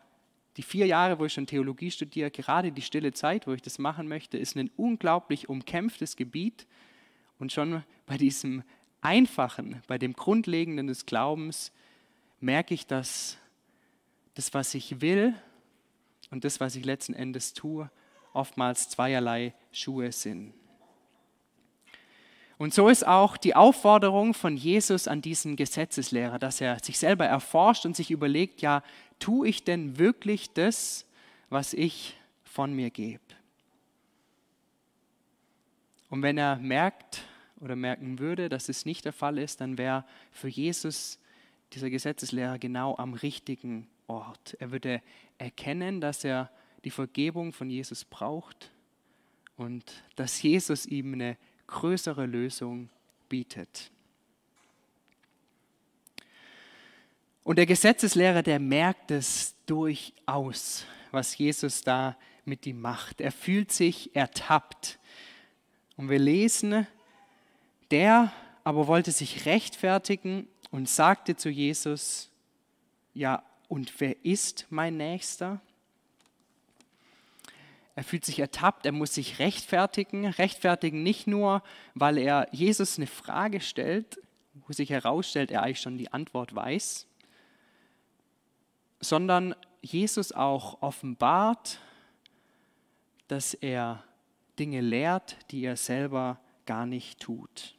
die 0.58 0.64
vier 0.64 0.88
Jahre, 0.88 1.20
wo 1.20 1.26
ich 1.26 1.34
schon 1.34 1.46
Theologie 1.46 1.92
studiere, 1.92 2.32
gerade 2.32 2.72
die 2.72 2.82
stille 2.82 3.14
Zeit, 3.14 3.46
wo 3.46 3.54
ich 3.54 3.62
das 3.62 3.78
machen 3.78 4.08
möchte, 4.08 4.40
ist 4.40 4.58
ein 4.58 4.72
unglaublich 4.76 5.48
umkämpftes 5.48 6.16
Gebiet. 6.16 6.66
Und 7.38 7.52
schon 7.52 7.84
bei 8.08 8.18
diesem 8.18 8.64
Einfachen, 9.02 9.84
bei 9.86 10.00
dem 10.00 10.14
Grundlegenden 10.14 10.88
des 10.88 11.06
Glaubens, 11.06 11.72
merke 12.40 12.74
ich, 12.74 12.88
dass 12.88 13.38
das, 14.34 14.52
was 14.56 14.74
ich 14.74 15.00
will 15.00 15.36
und 16.32 16.44
das, 16.44 16.60
was 16.60 16.76
ich 16.76 16.86
letzten 16.86 17.14
Endes 17.14 17.54
tue, 17.54 17.88
oftmals 18.36 18.90
zweierlei 18.90 19.54
Schuhe 19.72 20.12
sind. 20.12 20.54
Und 22.58 22.74
so 22.74 22.88
ist 22.88 23.06
auch 23.06 23.36
die 23.36 23.56
Aufforderung 23.56 24.34
von 24.34 24.56
Jesus 24.56 25.08
an 25.08 25.22
diesen 25.22 25.58
Gesetzeslehrer, 25.58 26.40
dass 26.40 26.62
er 26.62 26.82
sich 26.82 26.98
selber 26.98 27.26
erforscht 27.26 27.86
und 27.86 27.96
sich 27.96 28.12
überlegt, 28.12 28.62
ja, 28.62 28.82
tue 29.20 29.48
ich 29.48 29.64
denn 29.64 29.98
wirklich 29.98 30.54
das, 30.54 31.06
was 31.50 31.74
ich 31.74 32.16
von 32.44 32.74
mir 32.74 32.92
gebe? 32.92 33.22
Und 36.10 36.22
wenn 36.22 36.38
er 36.38 36.56
merkt 36.58 37.24
oder 37.60 37.76
merken 37.76 38.20
würde, 38.20 38.48
dass 38.48 38.70
es 38.70 38.86
nicht 38.86 39.04
der 39.04 39.14
Fall 39.14 39.38
ist, 39.38 39.60
dann 39.60 39.78
wäre 39.78 40.06
für 40.32 40.48
Jesus 40.48 41.20
dieser 41.74 41.90
Gesetzeslehrer 41.90 42.58
genau 42.58 42.96
am 42.96 43.14
richtigen 43.14 43.90
Ort. 44.08 44.56
Er 44.60 44.72
würde 44.72 45.02
erkennen, 45.38 46.00
dass 46.00 46.24
er 46.24 46.50
die 46.86 46.92
Vergebung 46.92 47.52
von 47.52 47.70
Jesus 47.70 48.06
braucht 48.06 48.72
und 49.58 50.04
dass 50.16 50.42
Jesus 50.42 50.86
ihm 50.86 51.14
eine 51.14 51.38
größere 51.68 52.26
Lösung 52.26 52.90
bietet. 53.28 53.92
Und 57.44 57.58
der 57.58 57.66
Gesetzeslehrer, 57.66 58.44
der 58.44 58.60
merkt 58.60 59.12
es 59.12 59.56
durchaus, 59.66 60.86
was 61.12 61.38
Jesus 61.38 61.82
da 61.82 62.18
mit 62.44 62.66
ihm 62.66 62.82
macht. 62.82 63.20
Er 63.20 63.32
fühlt 63.32 63.72
sich 63.72 64.16
ertappt. 64.16 65.00
Und 65.98 66.10
wir 66.10 66.20
lesen, 66.20 66.88
der 67.92 68.32
aber 68.64 68.88
wollte 68.88 69.12
sich 69.12 69.46
rechtfertigen 69.46 70.48
und 70.72 70.90
sagte 70.90 71.36
zu 71.36 71.50
Jesus, 71.50 72.32
ja, 73.14 73.44
und 73.68 74.00
wer 74.00 74.24
ist 74.26 74.68
mein 74.70 74.98
Nächster? 74.98 75.62
Er 77.96 78.04
fühlt 78.04 78.26
sich 78.26 78.40
ertappt, 78.40 78.86
er 78.86 78.92
muss 78.92 79.14
sich 79.14 79.40
rechtfertigen. 79.40 80.26
Rechtfertigen 80.26 81.02
nicht 81.02 81.28
nur, 81.28 81.64
weil 81.94 82.18
er 82.18 82.48
Jesus 82.52 82.98
eine 82.98 83.08
Frage 83.08 83.62
stellt, 83.62 84.20
wo 84.54 84.74
sich 84.74 84.90
herausstellt, 84.90 85.52
er 85.52 85.64
eigentlich 85.64 85.82
schon 85.82 85.98
die 85.98 86.12
Antwort 86.12 86.54
weiß, 86.54 87.08
sondern 89.00 89.56
Jesus 89.82 90.32
auch 90.32 90.82
offenbart, 90.82 91.80
dass 93.28 93.54
er 93.54 94.04
Dinge 94.60 94.82
lehrt, 94.82 95.38
die 95.52 95.64
er 95.64 95.78
selber 95.78 96.40
gar 96.66 96.86
nicht 96.86 97.20
tut. 97.20 97.76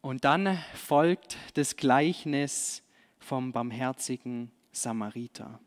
Und 0.00 0.24
dann 0.24 0.58
folgt 0.74 1.36
das 1.54 1.76
Gleichnis 1.76 2.82
vom 3.18 3.52
barmherzigen 3.52 4.50
Samariter. 4.72 5.60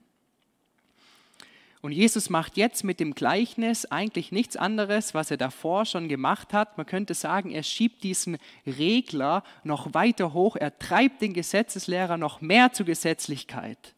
Und 1.82 1.94
Jesus 1.94 2.30
macht 2.30 2.58
jetzt 2.58 2.84
mit 2.84 3.00
dem 3.00 3.16
Gleichnis 3.16 3.86
eigentlich 3.86 4.32
nichts 4.32 4.56
anderes, 4.56 5.16
was 5.16 5.32
er 5.32 5.38
davor 5.38 5.86
schon 5.86 6.08
gemacht 6.08 6.54
hat. 6.54 6.78
Man 6.78 6.86
könnte 6.86 7.16
sagen, 7.16 7.50
er 7.50 7.64
schiebt 7.64 8.04
diesen 8.04 8.38
Regler 8.68 9.44
noch 9.64 9.96
weiter 9.96 10.34
hoch, 10.34 10.56
er 10.56 10.78
treibt 10.78 11.22
den 11.22 11.34
Gesetzeslehrer 11.34 12.18
noch 12.18 12.40
mehr 12.40 12.72
zur 12.72 12.86
Gesetzlichkeit. 12.86 13.96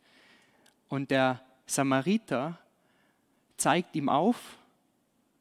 Und 0.87 1.11
der 1.11 1.41
Samariter 1.65 2.57
zeigt 3.57 3.95
ihm 3.97 4.07
auf, 4.07 4.57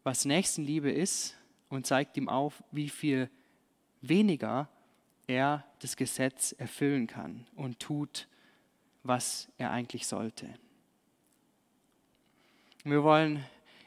was 0.02 0.24
Nächstenliebe 0.24 0.90
ist 0.90 1.36
und 1.68 1.86
zeigt 1.86 2.16
ihm 2.16 2.28
auf, 2.28 2.62
wie 2.72 2.88
viel 2.88 3.30
weniger 4.00 4.68
er 5.28 5.64
das 5.78 5.96
Gesetz 5.96 6.52
erfüllen 6.52 7.06
kann 7.06 7.46
und 7.54 7.78
tut, 7.78 8.26
was 9.04 9.48
er 9.58 9.70
eigentlich 9.70 10.08
sollte. 10.08 10.48
Wir 12.84 13.02
wollen 13.02 13.44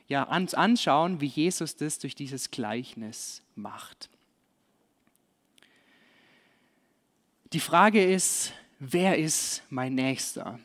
ja 0.07 0.23
uns 0.23 0.53
anschauen, 0.53 1.19
wie 1.19 1.27
Jesus 1.27 1.75
das 1.75 1.99
durch 1.99 2.15
dieses 2.15 2.51
Gleichnis 2.51 3.41
macht. 3.55 4.09
Die 7.53 7.59
Frage 7.59 8.03
ist, 8.03 8.53
wer 8.79 9.17
ist 9.17 9.63
mein 9.69 9.95
Nächster? 9.95 10.59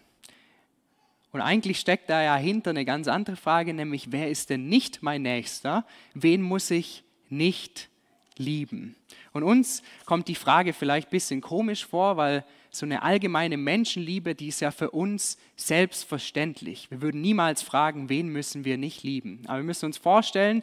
Und 1.32 1.40
eigentlich 1.40 1.78
steckt 1.78 2.10
da 2.10 2.22
ja 2.22 2.36
hinter 2.36 2.70
eine 2.70 2.84
ganz 2.84 3.08
andere 3.08 3.36
Frage, 3.36 3.74
nämlich 3.74 4.10
wer 4.12 4.30
ist 4.30 4.50
denn 4.50 4.68
nicht 4.68 5.02
mein 5.02 5.22
Nächster? 5.22 5.86
Wen 6.14 6.42
muss 6.42 6.70
ich 6.70 7.04
nicht 7.28 7.88
lieben. 8.36 8.96
Und 9.32 9.44
uns 9.44 9.82
kommt 10.06 10.26
die 10.28 10.34
Frage 10.34 10.72
vielleicht 10.72 11.08
ein 11.08 11.12
bisschen 11.12 11.40
komisch 11.40 11.86
vor, 11.86 12.16
weil 12.16 12.44
so 12.70 12.86
eine 12.86 13.02
allgemeine 13.02 13.56
Menschenliebe, 13.56 14.34
die 14.34 14.48
ist 14.48 14.60
ja 14.60 14.70
für 14.70 14.90
uns 14.90 15.38
selbstverständlich. 15.56 16.90
Wir 16.90 17.02
würden 17.02 17.20
niemals 17.20 17.62
fragen, 17.62 18.08
wen 18.08 18.28
müssen 18.28 18.64
wir 18.64 18.78
nicht 18.78 19.02
lieben. 19.02 19.42
Aber 19.46 19.58
wir 19.58 19.64
müssen 19.64 19.86
uns 19.86 19.98
vorstellen, 19.98 20.62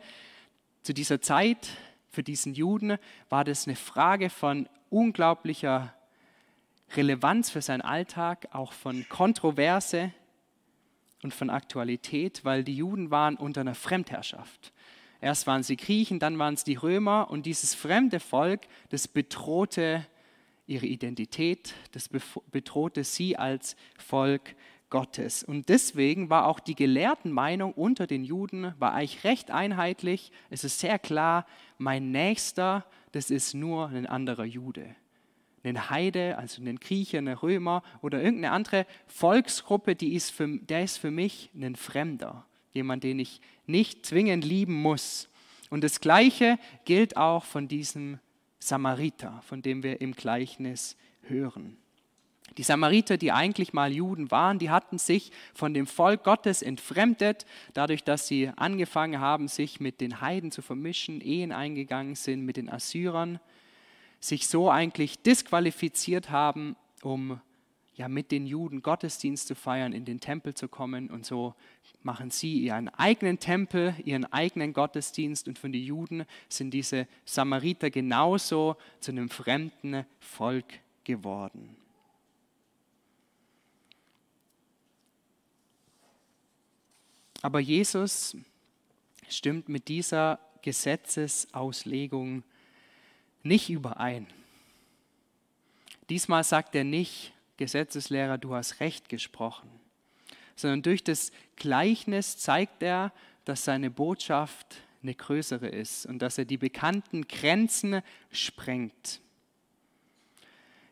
zu 0.84 0.94
dieser 0.94 1.22
Zeit, 1.22 1.70
für 2.10 2.24
diesen 2.24 2.54
Juden, 2.54 2.98
war 3.30 3.44
das 3.44 3.68
eine 3.68 3.76
Frage 3.76 4.30
von 4.30 4.70
unglaublicher 4.90 5.94
Relevanz 6.96 7.50
für 7.50 7.62
seinen 7.62 7.82
Alltag, 7.82 8.48
auch 8.52 8.72
von 8.72 9.08
Kontroverse 9.10 10.14
und 11.24 11.34
von 11.34 11.50
Aktualität, 11.50 12.46
weil 12.46 12.64
die 12.64 12.78
Juden 12.78 13.12
waren 13.12 13.36
unter 13.36 13.62
einer 13.62 13.76
Fremdherrschaft. 13.76 14.72
Erst 15.20 15.48
waren 15.48 15.64
sie 15.64 15.78
Griechen, 15.78 16.20
dann 16.20 16.38
waren 16.40 16.54
es 16.54 16.64
die 16.64 16.76
Römer 16.76 17.30
und 17.30 17.46
dieses 17.46 17.74
fremde 17.74 18.20
Volk, 18.20 18.62
das 18.90 19.08
bedrohte 19.08 20.06
ihre 20.68 20.86
Identität, 20.86 21.74
das 21.94 22.10
bedrohte 22.52 23.04
sie 23.04 23.38
als 23.38 23.76
Volk 23.98 24.56
Gottes. 24.90 25.44
Und 25.44 25.70
deswegen 25.70 26.30
war 26.30 26.46
auch 26.46 26.60
die 26.60 26.76
Gelehrtenmeinung 26.76 27.74
unter 27.74 28.08
den 28.08 28.24
Juden, 28.24 28.74
war 28.80 28.94
eigentlich 28.94 29.24
recht 29.24 29.52
einheitlich. 29.52 30.32
Es 30.50 30.64
ist 30.64 30.80
sehr 30.80 31.00
klar, 31.00 31.46
mein 31.78 32.12
Nächster, 32.12 32.86
das 33.12 33.32
ist 33.32 33.54
nur 33.54 33.88
ein 33.88 34.06
anderer 34.06 34.46
Jude. 34.46 34.96
Ein 35.64 35.90
Heide, 35.90 36.38
also 36.38 36.62
ein 36.62 36.80
Grieche, 36.80 37.18
ein 37.18 37.28
Römer 37.28 37.84
oder 38.02 38.22
irgendeine 38.22 38.54
andere 38.54 38.86
Volksgruppe, 39.08 39.96
die 39.96 40.14
ist 40.14 40.32
für, 40.32 40.48
der 40.60 40.84
ist 40.84 40.98
für 40.98 41.12
mich 41.12 41.50
ein 41.56 41.76
Fremder 41.76 42.46
jemand, 42.74 43.04
den 43.04 43.20
ich 43.20 43.42
nicht 43.66 44.06
zwingend 44.06 44.46
lieben 44.46 44.74
muss. 44.74 45.30
Und 45.70 45.84
das 45.84 46.00
Gleiche 46.00 46.58
gilt 46.86 47.18
auch 47.18 47.44
von 47.44 47.68
diesem 47.68 48.20
Samariter, 48.68 49.42
von 49.46 49.62
dem 49.62 49.84
wir 49.84 50.02
im 50.02 50.14
Gleichnis 50.14 50.98
hören. 51.22 51.78
Die 52.58 52.64
Samariter, 52.64 53.18
die 53.18 53.32
eigentlich 53.32 53.74
mal 53.74 53.92
Juden 53.92 54.32
waren, 54.32 54.58
die 54.58 54.70
hatten 54.70 54.98
sich 54.98 55.32
von 55.54 55.74
dem 55.74 55.86
Volk 55.86 56.24
Gottes 56.24 56.62
entfremdet, 56.62 57.46
dadurch, 57.74 58.04
dass 58.04 58.28
sie 58.28 58.52
angefangen 58.56 59.20
haben, 59.20 59.48
sich 59.48 59.80
mit 59.80 60.02
den 60.02 60.22
Heiden 60.22 60.52
zu 60.52 60.62
vermischen, 60.62 61.22
Ehen 61.22 61.52
eingegangen 61.52 62.16
sind 62.16 62.46
mit 62.46 62.58
den 62.58 62.70
Assyrern, 62.70 63.40
sich 64.20 64.48
so 64.48 64.72
eigentlich 64.72 65.22
disqualifiziert 65.22 66.30
haben, 66.30 66.76
um 67.04 67.40
ja 67.94 68.08
mit 68.08 68.32
den 68.32 68.48
Juden 68.48 68.82
Gottesdienst 68.82 69.48
zu 69.48 69.56
feiern, 69.56 69.92
in 69.92 70.06
den 70.06 70.20
Tempel 70.20 70.54
zu 70.54 70.68
kommen 70.68 71.10
und 71.10 71.26
so 71.26 71.54
machen 72.04 72.32
sie 72.32 72.60
ihren 72.60 72.90
eigenen 72.90 73.40
Tempel, 73.40 73.96
ihren 74.06 74.26
eigenen 74.26 74.74
Gottesdienst 74.74 75.48
und 75.48 75.60
für 75.60 75.70
die 75.70 75.86
Juden 75.86 76.26
sind 76.48 76.72
diese 76.72 77.08
Samariter 77.26 77.90
genauso 77.90 78.78
zu 79.00 79.12
einem 79.12 79.30
fremden 79.30 80.06
Volk 80.20 80.66
geworden. 81.04 81.76
Aber 87.42 87.60
Jesus 87.60 88.36
stimmt 89.30 89.70
mit 89.70 89.88
dieser 89.88 90.40
Gesetzesauslegung 90.62 92.44
nicht 93.44 93.70
überein. 93.70 94.28
Diesmal 96.10 96.44
sagt 96.44 96.76
er 96.76 96.84
nicht, 96.84 97.34
Gesetzeslehrer, 97.58 98.38
du 98.38 98.54
hast 98.54 98.80
recht 98.80 99.10
gesprochen, 99.10 99.70
sondern 100.58 100.82
durch 100.82 101.04
das 101.04 101.32
Gleichnis 101.56 102.38
zeigt 102.38 102.84
er, 102.84 103.14
dass 103.46 103.64
seine 103.64 103.90
Botschaft 103.90 104.82
eine 105.02 105.16
größere 105.16 105.68
ist 105.70 106.06
und 106.06 106.20
dass 106.22 106.38
er 106.38 106.46
die 106.46 106.58
bekannten 106.58 107.28
Grenzen 107.28 108.02
sprengt. 108.32 109.22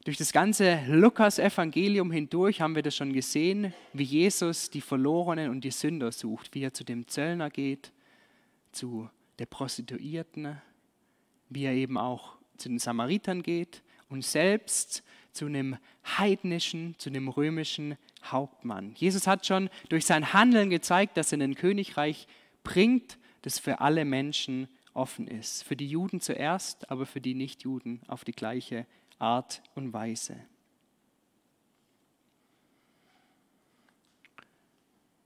Durch 0.06 0.18
das 0.18 0.32
ganze 0.32 0.82
Lukas-Evangelium 0.88 2.12
hindurch 2.12 2.62
haben 2.62 2.76
wir 2.76 2.84
das 2.84 2.96
schon 2.96 3.12
gesehen, 3.12 3.74
wie 3.92 4.04
Jesus 4.04 4.70
die 4.70 4.82
Verlorenen 4.82 5.50
und 5.50 5.64
die 5.64 5.72
Sünder 5.72 6.12
sucht, 6.12 6.54
wie 6.54 6.62
er 6.62 6.74
zu 6.74 6.84
dem 6.84 7.08
Zöllner 7.08 7.50
geht, 7.50 7.92
zu 8.72 9.10
der 9.40 9.48
Prostituierten, 9.48 10.62
wie 11.50 11.64
er 11.64 11.74
eben 11.74 11.98
auch 11.98 12.38
zu 12.58 12.70
den 12.70 12.78
Samaritern 12.78 13.42
geht 13.42 13.82
und 14.10 14.24
selbst 14.24 15.04
zu 15.32 15.48
einem 15.48 15.78
heidnischen, 16.06 16.94
zu 17.00 17.10
einem 17.10 17.28
römischen 17.28 17.98
Hauptmann. 18.32 18.94
Jesus 18.96 19.28
hat 19.28 19.46
schon 19.46 19.70
durch 19.90 20.06
sein 20.06 20.34
Handeln 20.34 20.70
gezeigt, 20.70 21.18
dass 21.18 21.32
er 21.32 21.40
ein 21.40 21.56
Königreich 21.56 22.28
bringt, 22.64 23.18
das 23.42 23.60
für 23.60 23.80
alle 23.80 24.06
Menschen 24.06 24.68
offen 24.94 25.28
ist. 25.28 25.64
Für 25.64 25.76
die 25.76 25.88
Juden 25.88 26.22
zuerst, 26.22 26.90
aber 26.90 27.06
für 27.06 27.22
die 27.22 27.36
Nichtjuden 27.36 28.02
auf 28.08 28.24
die 28.24 28.32
gleiche 28.32 28.86
Art 29.20 29.62
und 29.76 29.94
Weise. 29.94 30.38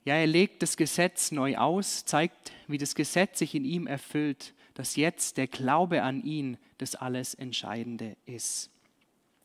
Ja, 0.05 0.15
er 0.15 0.27
legt 0.27 0.63
das 0.63 0.75
Gesetz 0.75 1.31
neu 1.31 1.57
aus, 1.57 2.05
zeigt, 2.05 2.51
wie 2.67 2.77
das 2.77 2.95
Gesetz 2.95 3.39
sich 3.39 3.53
in 3.53 3.65
ihm 3.65 3.85
erfüllt, 3.85 4.53
dass 4.73 4.95
jetzt 4.95 5.37
der 5.37 5.47
Glaube 5.47 6.03
an 6.03 6.23
ihn 6.23 6.57
das 6.77 6.95
alles 6.95 7.35
Entscheidende 7.35 8.15
ist. 8.25 8.71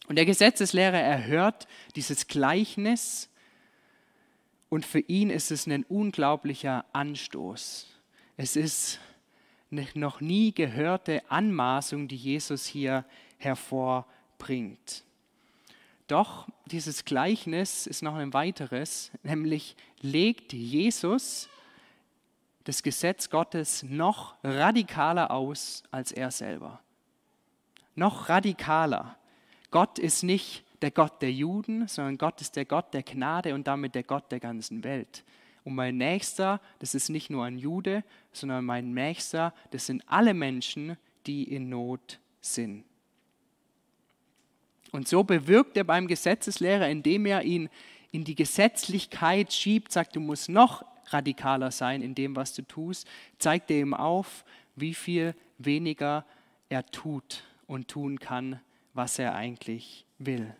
Und 0.07 0.17
der 0.17 0.27
Gesetzeslehrer 0.27 0.99
erhört 0.99 1.67
dieses 1.97 2.29
Gleichnis 2.29 3.29
und 4.75 4.85
für 4.85 4.99
ihn 4.99 5.31
ist 5.31 5.53
es 5.53 5.69
ein 5.69 5.85
unglaublicher 5.85 6.85
Anstoß. 6.93 7.87
Es 8.37 8.57
ist 8.57 8.99
eine 9.71 9.87
noch 9.95 10.21
nie 10.21 10.53
gehörte 10.53 11.23
Anmaßung, 11.31 12.09
die 12.09 12.17
Jesus 12.17 12.67
hier 12.67 13.05
hervorbringt. 13.39 15.05
Doch 16.09 16.49
dieses 16.67 17.05
Gleichnis 17.05 17.87
ist 17.87 18.03
noch 18.03 18.17
ein 18.17 18.33
weiteres, 18.33 19.13
nämlich 19.23 19.77
legt 20.01 20.53
Jesus 20.53 21.49
das 22.65 22.83
Gesetz 22.83 23.31
Gottes 23.31 23.85
noch 23.85 24.35
radikaler 24.43 25.31
aus 25.31 25.85
als 25.93 26.11
er 26.11 26.33
selber. 26.33 26.81
Noch 27.95 28.29
radikaler. 28.29 29.17
Gott 29.71 30.01
ist 30.01 30.25
nicht 30.25 30.64
der 30.85 30.91
Gott 30.91 31.23
der 31.23 31.33
Juden, 31.33 31.89
sondern 31.89 32.19
Gott 32.19 32.43
ist 32.43 32.57
der 32.57 32.67
Gott 32.67 32.93
der 32.93 33.03
Gnade 33.03 33.55
und 33.55 33.67
damit 33.67 33.95
der 33.95 34.03
Gott 34.03 34.31
der 34.31 34.39
ganzen 34.39 34.85
Welt. 34.85 35.25
Und 35.65 35.75
mein 35.75 35.97
Nächster, 35.97 36.61
das 36.79 36.95
ist 36.95 37.09
nicht 37.09 37.31
nur 37.31 37.43
ein 37.47 37.59
Jude, 37.59 38.05
sondern 38.33 38.67
mein 38.67 38.93
Nächster, 38.93 39.55
das 39.71 39.87
sind 39.87 40.03
alle 40.07 40.35
Menschen, 40.35 40.99
die 41.27 41.45
in 41.45 41.71
Not 41.71 42.21
sind. 42.43 42.85
Und 44.93 45.09
so 45.09 45.25
bewirkt 45.25 45.75
er 45.79 45.85
beim 45.85 46.07
Gesetzeslehrer, 46.07 46.91
indem 46.91 47.25
er 47.25 47.43
ihn 47.45 47.71
in 48.13 48.25
die 48.25 48.35
Gesetzlichkeit 48.35 49.55
schiebt, 49.55 49.91
sagt, 49.91 50.15
du 50.17 50.21
musst 50.21 50.51
noch 50.51 50.85
radikaler 51.07 51.71
sein 51.71 52.03
in 52.03 52.15
dem, 52.15 52.37
was 52.37 52.53
du 52.53 52.61
tust, 52.61 53.09
zeigt 53.39 53.71
er 53.71 53.81
ihm 53.81 53.95
auf, 53.95 54.45
wie 54.77 54.93
viel 54.93 55.35
weniger 55.57 56.27
er 56.69 56.85
tut 56.85 57.43
und 57.67 57.89
tun 57.89 58.21
kann 58.21 58.61
was 58.95 59.19
er 59.19 59.35
eigentlich 59.35 60.07
will. 60.19 60.55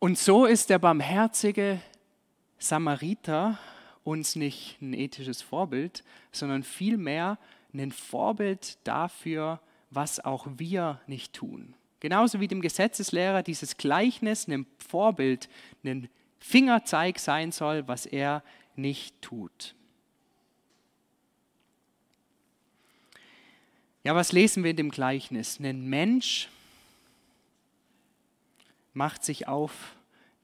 Und 0.00 0.16
so 0.16 0.46
ist 0.46 0.70
der 0.70 0.78
barmherzige 0.78 1.80
Samariter 2.58 3.58
uns 4.04 4.36
nicht 4.36 4.80
ein 4.80 4.92
ethisches 4.92 5.42
Vorbild, 5.42 6.04
sondern 6.30 6.62
vielmehr 6.62 7.38
ein 7.74 7.92
Vorbild 7.92 8.78
dafür, 8.84 9.60
was 9.90 10.24
auch 10.24 10.46
wir 10.56 11.00
nicht 11.06 11.32
tun. 11.32 11.74
Genauso 12.00 12.38
wie 12.40 12.46
dem 12.48 12.60
Gesetzeslehrer 12.60 13.42
dieses 13.42 13.76
Gleichnis 13.76 14.46
ein 14.46 14.66
Vorbild, 14.78 15.48
ein 15.84 16.08
Fingerzeig 16.38 17.18
sein 17.18 17.50
soll, 17.50 17.88
was 17.88 18.06
er 18.06 18.44
nicht 18.76 19.20
tut. 19.20 19.74
Ja, 24.04 24.14
was 24.14 24.30
lesen 24.30 24.62
wir 24.62 24.70
in 24.70 24.76
dem 24.76 24.90
Gleichnis? 24.90 25.58
Ein 25.58 25.88
Mensch 25.88 26.48
macht 28.98 29.24
sich 29.24 29.46
auf 29.46 29.96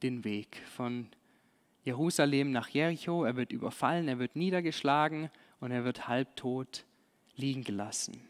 den 0.04 0.22
Weg 0.22 0.62
von 0.76 1.08
Jerusalem 1.82 2.52
nach 2.52 2.68
Jericho. 2.68 3.24
Er 3.24 3.34
wird 3.34 3.50
überfallen, 3.50 4.06
er 4.06 4.20
wird 4.20 4.36
niedergeschlagen 4.36 5.28
und 5.58 5.72
er 5.72 5.84
wird 5.84 6.06
halbtot 6.06 6.84
liegen 7.36 7.64
gelassen. 7.64 8.20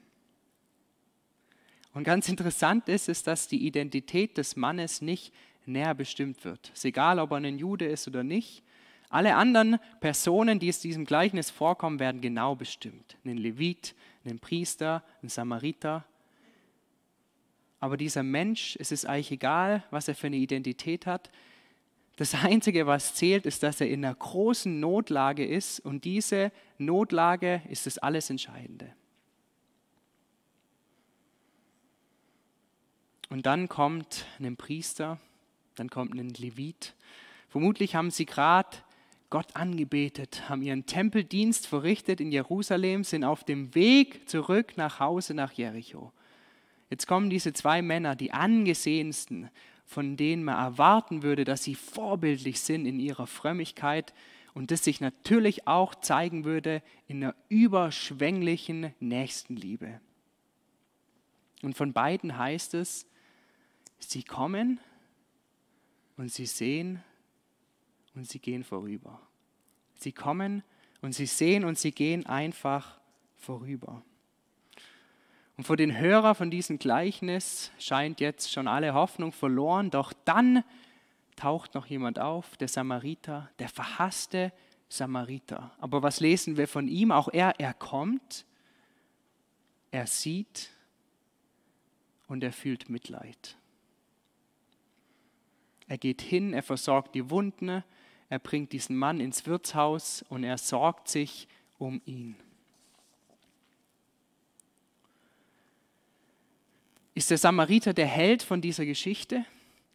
Und 1.92 2.04
ganz 2.04 2.28
interessant 2.28 2.88
ist 2.88 3.10
es, 3.10 3.22
dass 3.22 3.48
die 3.48 3.66
Identität 3.66 4.38
des 4.38 4.56
Mannes 4.56 5.02
nicht 5.02 5.32
näher 5.66 5.94
bestimmt 5.94 6.42
wird. 6.44 6.70
Es 6.72 6.78
ist 6.78 6.86
egal, 6.86 7.18
ob 7.18 7.30
er 7.32 7.36
ein 7.36 7.58
Jude 7.58 7.84
ist 7.84 8.08
oder 8.08 8.24
nicht. 8.24 8.64
Alle 9.10 9.36
anderen 9.36 9.78
Personen, 10.00 10.58
die 10.58 10.70
es 10.70 10.80
diesem 10.80 11.04
Gleichnis 11.04 11.50
vorkommen, 11.50 12.00
werden 12.00 12.22
genau 12.22 12.56
bestimmt. 12.56 13.18
Ein 13.26 13.36
Levit, 13.36 13.94
ein 14.24 14.38
Priester, 14.38 15.04
ein 15.22 15.28
Samariter. 15.28 16.06
Aber 17.84 17.98
dieser 17.98 18.22
Mensch, 18.22 18.78
es 18.80 18.92
ist 18.92 19.04
eigentlich 19.04 19.32
egal, 19.32 19.84
was 19.90 20.08
er 20.08 20.14
für 20.14 20.28
eine 20.28 20.36
Identität 20.36 21.04
hat. 21.04 21.30
Das 22.16 22.32
Einzige, 22.34 22.86
was 22.86 23.14
zählt, 23.14 23.44
ist, 23.44 23.62
dass 23.62 23.78
er 23.78 23.90
in 23.90 24.02
einer 24.02 24.14
großen 24.14 24.80
Notlage 24.80 25.44
ist 25.44 25.80
und 25.80 26.06
diese 26.06 26.50
Notlage 26.78 27.60
ist 27.68 27.84
das 27.84 27.98
alles 27.98 28.30
Entscheidende. 28.30 28.90
Und 33.28 33.44
dann 33.44 33.68
kommt 33.68 34.24
ein 34.40 34.56
Priester, 34.56 35.20
dann 35.74 35.90
kommt 35.90 36.14
ein 36.14 36.30
Levit. 36.30 36.94
Vermutlich 37.50 37.94
haben 37.94 38.10
sie 38.10 38.24
gerade 38.24 38.78
Gott 39.28 39.54
angebetet, 39.54 40.48
haben 40.48 40.62
ihren 40.62 40.86
Tempeldienst 40.86 41.66
verrichtet 41.66 42.22
in 42.22 42.32
Jerusalem, 42.32 43.04
sind 43.04 43.24
auf 43.24 43.44
dem 43.44 43.74
Weg 43.74 44.26
zurück 44.26 44.78
nach 44.78 45.00
Hause 45.00 45.34
nach 45.34 45.52
Jericho. 45.52 46.14
Jetzt 46.94 47.08
kommen 47.08 47.28
diese 47.28 47.52
zwei 47.52 47.82
Männer, 47.82 48.14
die 48.14 48.30
angesehensten, 48.30 49.50
von 49.84 50.16
denen 50.16 50.44
man 50.44 50.54
erwarten 50.54 51.24
würde, 51.24 51.42
dass 51.42 51.64
sie 51.64 51.74
vorbildlich 51.74 52.60
sind 52.60 52.86
in 52.86 53.00
ihrer 53.00 53.26
Frömmigkeit 53.26 54.14
und 54.54 54.70
das 54.70 54.84
sich 54.84 55.00
natürlich 55.00 55.66
auch 55.66 55.96
zeigen 55.96 56.44
würde 56.44 56.84
in 57.08 57.24
einer 57.24 57.34
überschwänglichen 57.48 58.94
Nächstenliebe. 59.00 60.00
Und 61.62 61.76
von 61.76 61.92
beiden 61.92 62.38
heißt 62.38 62.74
es, 62.74 63.08
sie 63.98 64.22
kommen 64.22 64.78
und 66.16 66.30
sie 66.30 66.46
sehen 66.46 67.02
und 68.14 68.28
sie 68.30 68.38
gehen 68.38 68.62
vorüber. 68.62 69.20
Sie 69.96 70.12
kommen 70.12 70.62
und 71.02 71.12
sie 71.12 71.26
sehen 71.26 71.64
und 71.64 71.76
sie 71.76 71.90
gehen 71.90 72.24
einfach 72.24 73.00
vorüber. 73.36 74.04
Und 75.56 75.64
für 75.64 75.76
den 75.76 75.96
Hörer 75.96 76.34
von 76.34 76.50
diesem 76.50 76.78
Gleichnis 76.78 77.70
scheint 77.78 78.20
jetzt 78.20 78.52
schon 78.52 78.66
alle 78.66 78.94
Hoffnung 78.94 79.32
verloren, 79.32 79.90
doch 79.90 80.12
dann 80.24 80.64
taucht 81.36 81.74
noch 81.74 81.86
jemand 81.86 82.18
auf, 82.18 82.56
der 82.56 82.68
Samariter, 82.68 83.50
der 83.58 83.68
verhasste 83.68 84.52
Samariter. 84.88 85.72
Aber 85.78 86.02
was 86.02 86.20
lesen 86.20 86.56
wir 86.56 86.68
von 86.68 86.88
ihm? 86.88 87.12
Auch 87.12 87.28
er, 87.32 87.58
er 87.58 87.74
kommt, 87.74 88.44
er 89.90 90.06
sieht 90.06 90.70
und 92.26 92.42
er 92.42 92.52
fühlt 92.52 92.88
Mitleid. 92.88 93.56
Er 95.86 95.98
geht 95.98 96.22
hin, 96.22 96.52
er 96.52 96.62
versorgt 96.62 97.14
die 97.14 97.30
Wunden, 97.30 97.84
er 98.28 98.38
bringt 98.38 98.72
diesen 98.72 98.96
Mann 98.96 99.20
ins 99.20 99.46
Wirtshaus 99.46 100.24
und 100.28 100.42
er 100.42 100.58
sorgt 100.58 101.08
sich 101.08 101.46
um 101.78 102.00
ihn. 102.06 102.36
Ist 107.24 107.30
der 107.30 107.38
Samariter 107.38 107.94
der 107.94 108.06
Held 108.06 108.42
von 108.42 108.60
dieser 108.60 108.84
Geschichte? 108.84 109.46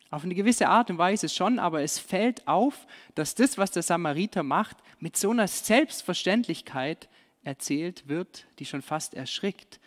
Auf 0.10 0.24
eine 0.24 0.34
gewisse 0.34 0.68
Art 0.68 0.90
und 0.90 0.98
Weise 0.98 1.30
schon, 1.30 1.60
aber 1.60 1.84
es 1.84 2.00
fällt 2.00 2.48
auf, 2.48 2.88
dass 3.14 3.36
das, 3.36 3.56
was 3.56 3.70
der 3.70 3.84
Samariter 3.84 4.42
macht, 4.42 4.78
mit 5.00 5.16
so 5.16 5.30
einer 5.30 5.48
Selbstverständlichkeit 5.48 7.08
erzählt 7.44 8.08
wird, 8.08 8.48
die 8.58 8.66
schon 8.66 8.82
fast 8.82 9.14
erschrickt. 9.14 9.80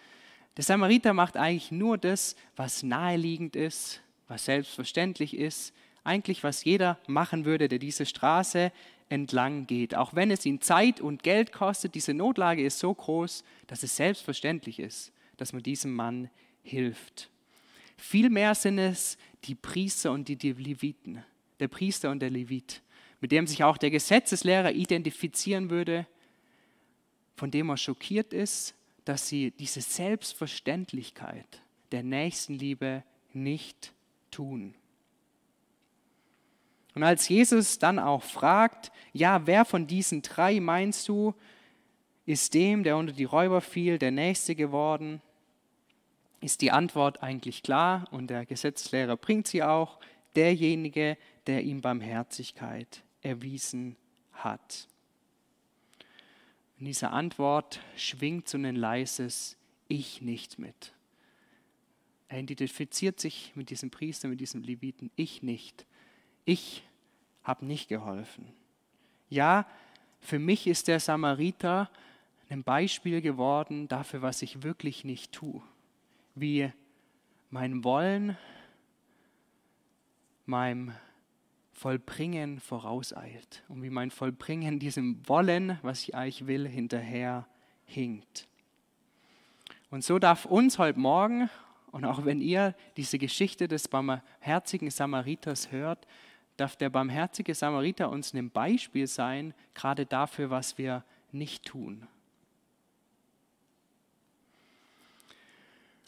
Der 0.56 0.62
Samariter 0.62 1.14
macht 1.14 1.36
eigentlich 1.36 1.72
nur 1.72 1.98
das, 1.98 2.36
was 2.54 2.84
naheliegend 2.84 3.56
ist, 3.56 4.02
was 4.28 4.44
selbstverständlich 4.44 5.36
ist, 5.36 5.74
eigentlich 6.04 6.44
was 6.44 6.62
jeder 6.62 6.96
machen 7.08 7.44
würde, 7.44 7.66
der 7.66 7.80
diese 7.80 8.06
Straße 8.06 8.70
entlang 9.08 9.66
geht. 9.66 9.96
Auch 9.96 10.14
wenn 10.14 10.30
es 10.30 10.46
ihn 10.46 10.60
Zeit 10.60 11.00
und 11.00 11.24
Geld 11.24 11.50
kostet, 11.50 11.96
diese 11.96 12.14
Notlage 12.14 12.64
ist 12.64 12.78
so 12.78 12.94
groß, 12.94 13.42
dass 13.66 13.82
es 13.82 13.96
selbstverständlich 13.96 14.78
ist, 14.78 15.10
dass 15.38 15.52
man 15.52 15.64
diesem 15.64 15.92
Mann 15.92 16.30
hilft. 16.62 17.31
Vielmehr 17.96 18.54
sind 18.54 18.78
es 18.78 19.18
die 19.44 19.54
Priester 19.54 20.12
und 20.12 20.28
die 20.28 20.52
Leviten, 20.52 21.22
der 21.60 21.68
Priester 21.68 22.10
und 22.10 22.20
der 22.20 22.30
Levit, 22.30 22.82
mit 23.20 23.32
dem 23.32 23.46
sich 23.46 23.62
auch 23.64 23.76
der 23.76 23.90
Gesetzeslehrer 23.90 24.72
identifizieren 24.72 25.70
würde, 25.70 26.06
von 27.36 27.50
dem 27.50 27.70
er 27.70 27.76
schockiert 27.76 28.32
ist, 28.32 28.74
dass 29.04 29.28
sie 29.28 29.50
diese 29.50 29.80
Selbstverständlichkeit 29.80 31.62
der 31.90 32.02
Nächstenliebe 32.02 33.02
nicht 33.32 33.92
tun. 34.30 34.74
Und 36.94 37.02
als 37.02 37.28
Jesus 37.28 37.78
dann 37.78 37.98
auch 37.98 38.22
fragt, 38.22 38.92
ja, 39.12 39.46
wer 39.46 39.64
von 39.64 39.86
diesen 39.86 40.22
drei 40.22 40.60
meinst 40.60 41.08
du, 41.08 41.34
ist 42.26 42.54
dem, 42.54 42.84
der 42.84 42.96
unter 42.96 43.12
die 43.12 43.24
Räuber 43.24 43.60
fiel, 43.60 43.98
der 43.98 44.10
Nächste 44.10 44.54
geworden, 44.54 45.20
ist 46.42 46.60
die 46.60 46.72
Antwort 46.72 47.22
eigentlich 47.22 47.62
klar 47.62 48.04
und 48.10 48.26
der 48.26 48.44
Gesetzlehrer 48.44 49.16
bringt 49.16 49.46
sie 49.46 49.62
auch, 49.62 49.98
derjenige, 50.34 51.16
der 51.46 51.62
ihm 51.62 51.80
Barmherzigkeit 51.80 53.02
erwiesen 53.20 53.96
hat. 54.32 54.88
In 56.78 56.86
dieser 56.86 57.12
Antwort 57.12 57.80
schwingt 57.96 58.48
so 58.48 58.58
ein 58.58 58.74
leises 58.74 59.56
Ich 59.86 60.20
nicht 60.20 60.58
mit. 60.58 60.92
Er 62.28 62.40
identifiziert 62.40 63.20
sich 63.20 63.52
mit 63.54 63.70
diesem 63.70 63.90
Priester, 63.90 64.26
mit 64.26 64.40
diesem 64.40 64.62
Leviten, 64.62 65.10
ich 65.14 65.42
nicht. 65.42 65.86
Ich 66.44 66.82
habe 67.44 67.64
nicht 67.64 67.88
geholfen. 67.88 68.52
Ja, 69.28 69.66
für 70.18 70.38
mich 70.38 70.66
ist 70.66 70.88
der 70.88 70.98
Samariter 70.98 71.90
ein 72.48 72.64
Beispiel 72.64 73.20
geworden 73.20 73.86
dafür, 73.86 74.22
was 74.22 74.42
ich 74.42 74.62
wirklich 74.62 75.04
nicht 75.04 75.30
tue 75.32 75.62
wie 76.34 76.72
mein 77.50 77.84
Wollen 77.84 78.36
meinem 80.46 80.92
Vollbringen 81.72 82.60
vorauseilt 82.60 83.64
und 83.68 83.82
wie 83.82 83.90
mein 83.90 84.10
Vollbringen 84.10 84.78
diesem 84.78 85.26
Wollen, 85.28 85.78
was 85.82 86.02
ich 86.02 86.14
eigentlich 86.14 86.46
will, 86.46 86.68
hinterher 86.68 87.46
hinkt. 87.84 88.46
Und 89.90 90.04
so 90.04 90.18
darf 90.18 90.44
uns 90.44 90.78
heute 90.78 90.98
Morgen, 90.98 91.50
und 91.90 92.04
auch 92.04 92.24
wenn 92.24 92.40
ihr 92.40 92.74
diese 92.96 93.18
Geschichte 93.18 93.68
des 93.68 93.88
barmherzigen 93.88 94.90
Samariters 94.90 95.70
hört, 95.70 96.06
darf 96.56 96.76
der 96.76 96.88
barmherzige 96.88 97.54
Samariter 97.54 98.08
uns 98.10 98.32
ein 98.32 98.50
Beispiel 98.50 99.06
sein, 99.06 99.52
gerade 99.74 100.06
dafür, 100.06 100.50
was 100.50 100.78
wir 100.78 101.04
nicht 101.32 101.66
tun. 101.66 102.06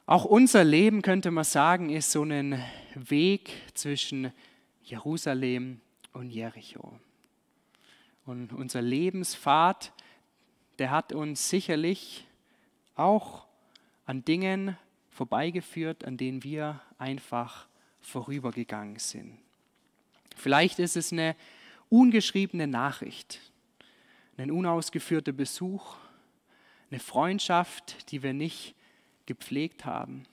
Auch 0.06 0.26
unser 0.26 0.64
Leben, 0.64 1.00
könnte 1.00 1.30
man 1.30 1.44
sagen, 1.44 1.88
ist 1.88 2.12
so 2.12 2.24
ein 2.24 2.62
Weg 2.94 3.50
zwischen 3.72 4.32
Jerusalem 4.82 5.80
und 6.12 6.28
Jericho. 6.28 6.98
Und 8.26 8.52
unser 8.52 8.82
Lebenspfad, 8.82 9.92
der 10.78 10.90
hat 10.90 11.14
uns 11.14 11.48
sicherlich 11.48 12.26
auch 12.96 13.46
an 14.04 14.22
Dingen 14.26 14.76
vorbeigeführt, 15.08 16.04
an 16.04 16.18
denen 16.18 16.44
wir 16.44 16.82
einfach 16.98 17.66
vorübergegangen 18.00 18.98
sind. 18.98 19.38
Vielleicht 20.36 20.80
ist 20.80 20.98
es 20.98 21.12
eine 21.12 21.34
ungeschriebene 21.88 22.66
Nachricht, 22.66 23.40
ein 24.36 24.50
unausgeführter 24.50 25.32
Besuch, 25.32 25.96
eine 26.90 27.00
Freundschaft, 27.00 28.10
die 28.12 28.22
wir 28.22 28.34
nicht 28.34 28.74
gepflegt 29.26 29.84
haben. 29.84 30.26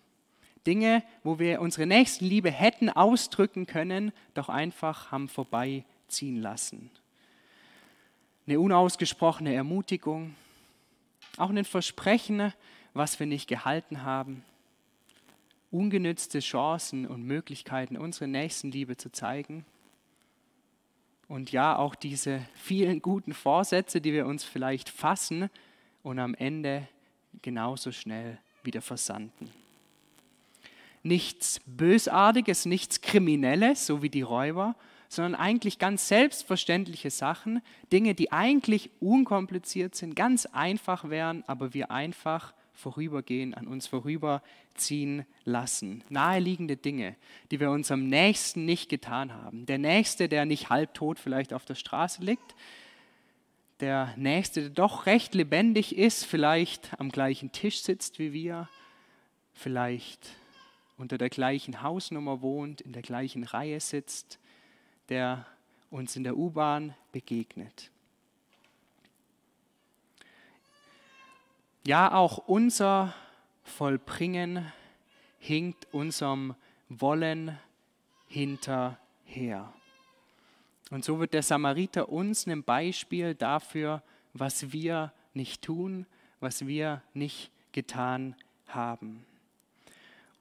Dinge, 0.68 1.04
wo 1.24 1.40
wir 1.40 1.62
unsere 1.62 1.88
Nächstenliebe 1.88 2.52
hätten 2.52 2.90
ausdrücken 2.90 3.66
können, 3.66 4.12
doch 4.34 4.50
einfach 4.50 5.12
haben 5.12 5.28
vorbeiziehen 5.28 6.42
lassen. 6.42 6.92
Eine 8.46 8.60
unausgesprochene 8.60 9.54
Ermutigung, 9.54 10.36
auch 11.38 11.50
ein 11.50 11.66
Versprechen, 11.66 12.54
was 12.94 13.20
wir 13.20 13.28
nicht 13.28 13.48
gehalten 13.48 14.04
haben, 14.04 14.44
ungenützte 15.72 16.40
Chancen 16.40 17.08
und 17.08 17.24
Möglichkeiten, 17.24 17.98
unsere 17.98 18.28
Nächstenliebe 18.28 18.98
zu 18.98 19.12
zeigen. 19.12 19.66
Und 21.28 21.52
ja, 21.54 21.78
auch 21.78 21.96
diese 21.96 22.46
vielen 22.56 23.02
guten 23.02 23.34
Vorsätze, 23.34 24.02
die 24.02 24.12
wir 24.12 24.26
uns 24.26 24.44
vielleicht 24.44 24.90
fassen 24.90 25.50
und 26.04 26.20
am 26.20 26.36
Ende 26.36 26.88
genauso 27.42 27.94
schnell 27.94 28.38
wieder 28.63 28.82
versanden. 28.82 29.50
Nichts 31.04 31.62
Bösartiges, 31.65 32.65
nichts 32.65 33.02
Kriminelles, 33.02 33.86
so 33.86 34.02
wie 34.02 34.10
die 34.10 34.21
Räuber, 34.21 34.76
sondern 35.10 35.36
eigentlich 35.36 35.80
ganz 35.80 36.08
selbstverständliche 36.08 37.10
Sachen, 37.10 37.62
Dinge, 37.91 38.15
die 38.15 38.32
eigentlich 38.32 38.91
unkompliziert 39.00 39.95
sind, 39.95 40.15
ganz 40.15 40.45
einfach 40.45 41.10
wären, 41.10 41.43
aber 41.47 41.74
wir 41.74 41.91
einfach 41.91 42.54
vorübergehen, 42.74 43.54
an 43.54 43.67
uns 43.67 43.88
vorüberziehen 43.88 45.26
lassen. 45.43 46.04
Naheliegende 46.10 46.78
Dinge, 46.78 47.15
die 47.52 47.60
wir 47.60 47.71
unserem 47.71 48.08
Nächsten 48.08 48.65
nicht 48.65 48.89
getan 48.89 49.34
haben. 49.34 49.65
Der 49.65 49.78
Nächste, 49.78 50.30
der 50.30 50.45
nicht 50.45 50.69
halbtot 50.69 51.19
vielleicht 51.19 51.54
auf 51.54 51.65
der 51.65 51.76
Straße 51.76 52.24
liegt, 52.24 52.56
der 53.82 54.13
Nächste, 54.15 54.62
der 54.62 54.70
doch 54.70 55.06
recht 55.06 55.34
lebendig 55.34 55.98
ist, 55.98 56.26
vielleicht 56.26 57.00
am 57.00 57.10
gleichen 57.10 57.52
Tisch 57.52 57.82
sitzt 57.82 58.20
wie 58.20 58.32
wir, 58.32 58.70
vielleicht 59.54 60.30
unter 60.98 61.17
der 61.17 61.30
gleichen 61.30 61.82
Hausnummer 61.82 62.41
wohnt, 62.41 62.82
in 62.82 62.94
der 62.94 63.02
gleichen 63.02 63.44
Reihe 63.44 63.80
sitzt, 63.80 64.39
der 65.10 65.46
uns 65.89 66.15
in 66.15 66.24
der 66.24 66.38
U-Bahn 66.38 66.96
begegnet. 67.12 67.91
Ja, 71.86 72.13
auch 72.13 72.38
unser 72.38 73.15
Vollbringen 73.63 74.72
hinkt 75.39 75.91
unserem 75.91 76.56
Wollen 76.89 77.58
hinterher. 78.28 79.74
Und 80.92 81.06
so 81.06 81.20
wird 81.20 81.34
der 81.34 81.42
Samariter 81.42 82.10
uns 82.10 82.46
ein 82.46 82.64
Beispiel 82.64 83.34
dafür, 83.34 84.04
was 84.34 84.72
wir 84.72 85.12
nicht 85.34 85.64
tun, 85.64 86.06
was 86.42 86.68
wir 86.68 87.02
nicht 87.14 87.50
getan 87.72 88.36
haben. 88.68 89.26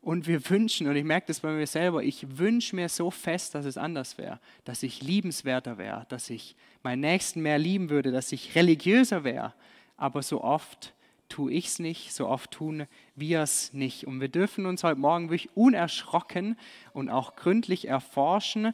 Und 0.03 0.27
wir 0.27 0.49
wünschen, 0.49 0.89
und 0.89 0.97
ich 0.97 1.05
merke 1.05 1.29
das 1.29 1.41
bei 1.41 1.53
mir 1.53 1.67
selber, 1.67 2.03
ich 2.03 2.39
wünsche 2.39 2.75
mir 2.75 2.89
so 2.89 3.11
fest, 3.11 3.55
dass 3.55 3.65
es 3.65 3.77
anders 3.77 4.19
wäre, 4.19 4.41
dass 4.65 4.83
ich 4.83 5.03
liebenswerter 5.03 5.79
wäre, 5.79 6.07
dass 6.09 6.31
ich 6.31 6.57
meinen 6.83 7.01
Nächsten 7.01 7.43
mehr 7.43 7.59
lieben 7.59 7.91
würde, 7.91 8.11
dass 8.11 8.33
ich 8.33 8.55
religiöser 8.55 9.25
wäre. 9.25 9.55
Aber 9.97 10.23
so 10.23 10.43
oft 10.43 10.95
tue 11.29 11.53
ich 11.53 11.67
es 11.67 11.79
nicht, 11.79 12.13
so 12.13 12.27
oft 12.27 12.51
tun 12.51 12.87
wir 13.15 13.43
es 13.43 13.73
nicht. 13.73 14.07
Und 14.07 14.21
wir 14.21 14.29
dürfen 14.29 14.67
uns 14.67 14.83
heute 14.83 14.99
Morgen 14.99 15.31
wirklich 15.31 15.55
unerschrocken 15.55 16.59
und 16.93 17.09
auch 17.09 17.37
gründlich 17.37 17.87
erforschen 17.87 18.73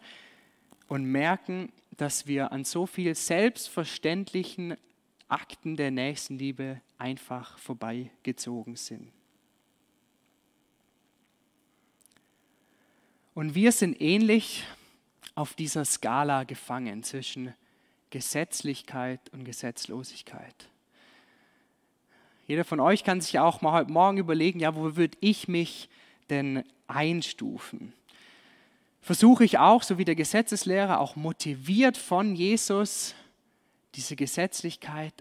und 0.88 1.04
merken, 1.04 1.72
dass 1.96 2.26
wir 2.26 2.52
an 2.52 2.64
so 2.64 2.86
viel 2.86 3.14
selbstverständlichen 3.14 4.76
Akten 5.28 5.76
der 5.76 5.90
Nächstenliebe 5.90 6.80
einfach 6.98 7.58
vorbeigezogen 7.58 8.76
sind. 8.76 9.10
Und 13.34 13.54
wir 13.54 13.72
sind 13.72 14.00
ähnlich 14.00 14.64
auf 15.34 15.54
dieser 15.54 15.84
Skala 15.84 16.44
gefangen 16.44 17.02
zwischen 17.02 17.52
Gesetzlichkeit 18.10 19.20
und 19.32 19.44
Gesetzlosigkeit. 19.44 20.70
Jeder 22.46 22.64
von 22.64 22.80
euch 22.80 23.04
kann 23.04 23.20
sich 23.20 23.38
auch 23.38 23.60
mal 23.60 23.72
heute 23.72 23.90
Morgen 23.90 24.18
überlegen, 24.18 24.60
ja, 24.60 24.74
wo 24.74 24.96
würde 24.96 25.18
ich 25.20 25.48
mich 25.48 25.88
denn 26.30 26.64
einstufen? 26.86 27.92
Versuche 29.06 29.44
ich 29.44 29.58
auch, 29.58 29.84
so 29.84 29.98
wie 29.98 30.04
der 30.04 30.16
Gesetzeslehrer, 30.16 30.98
auch 30.98 31.14
motiviert 31.14 31.96
von 31.96 32.34
Jesus, 32.34 33.14
diese 33.94 34.16
Gesetzlichkeit, 34.16 35.14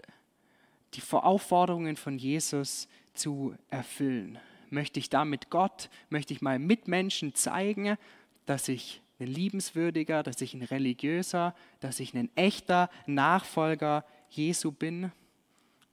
die 0.94 1.02
Aufforderungen 1.12 1.96
von 1.96 2.18
Jesus 2.18 2.88
zu 3.14 3.54
erfüllen 3.70 4.40
möchte 4.70 4.98
ich 4.98 5.08
damit 5.08 5.50
Gott, 5.50 5.88
möchte 6.08 6.32
ich 6.32 6.42
meinen 6.42 6.66
Mitmenschen 6.66 7.34
zeigen, 7.34 7.96
dass 8.44 8.68
ich 8.68 9.00
ein 9.18 9.28
liebenswürdiger, 9.28 10.22
dass 10.22 10.40
ich 10.40 10.54
ein 10.54 10.62
religiöser, 10.62 11.54
dass 11.80 12.00
ich 12.00 12.14
ein 12.14 12.30
echter 12.36 12.90
Nachfolger 13.06 14.04
Jesu 14.28 14.72
bin 14.72 15.12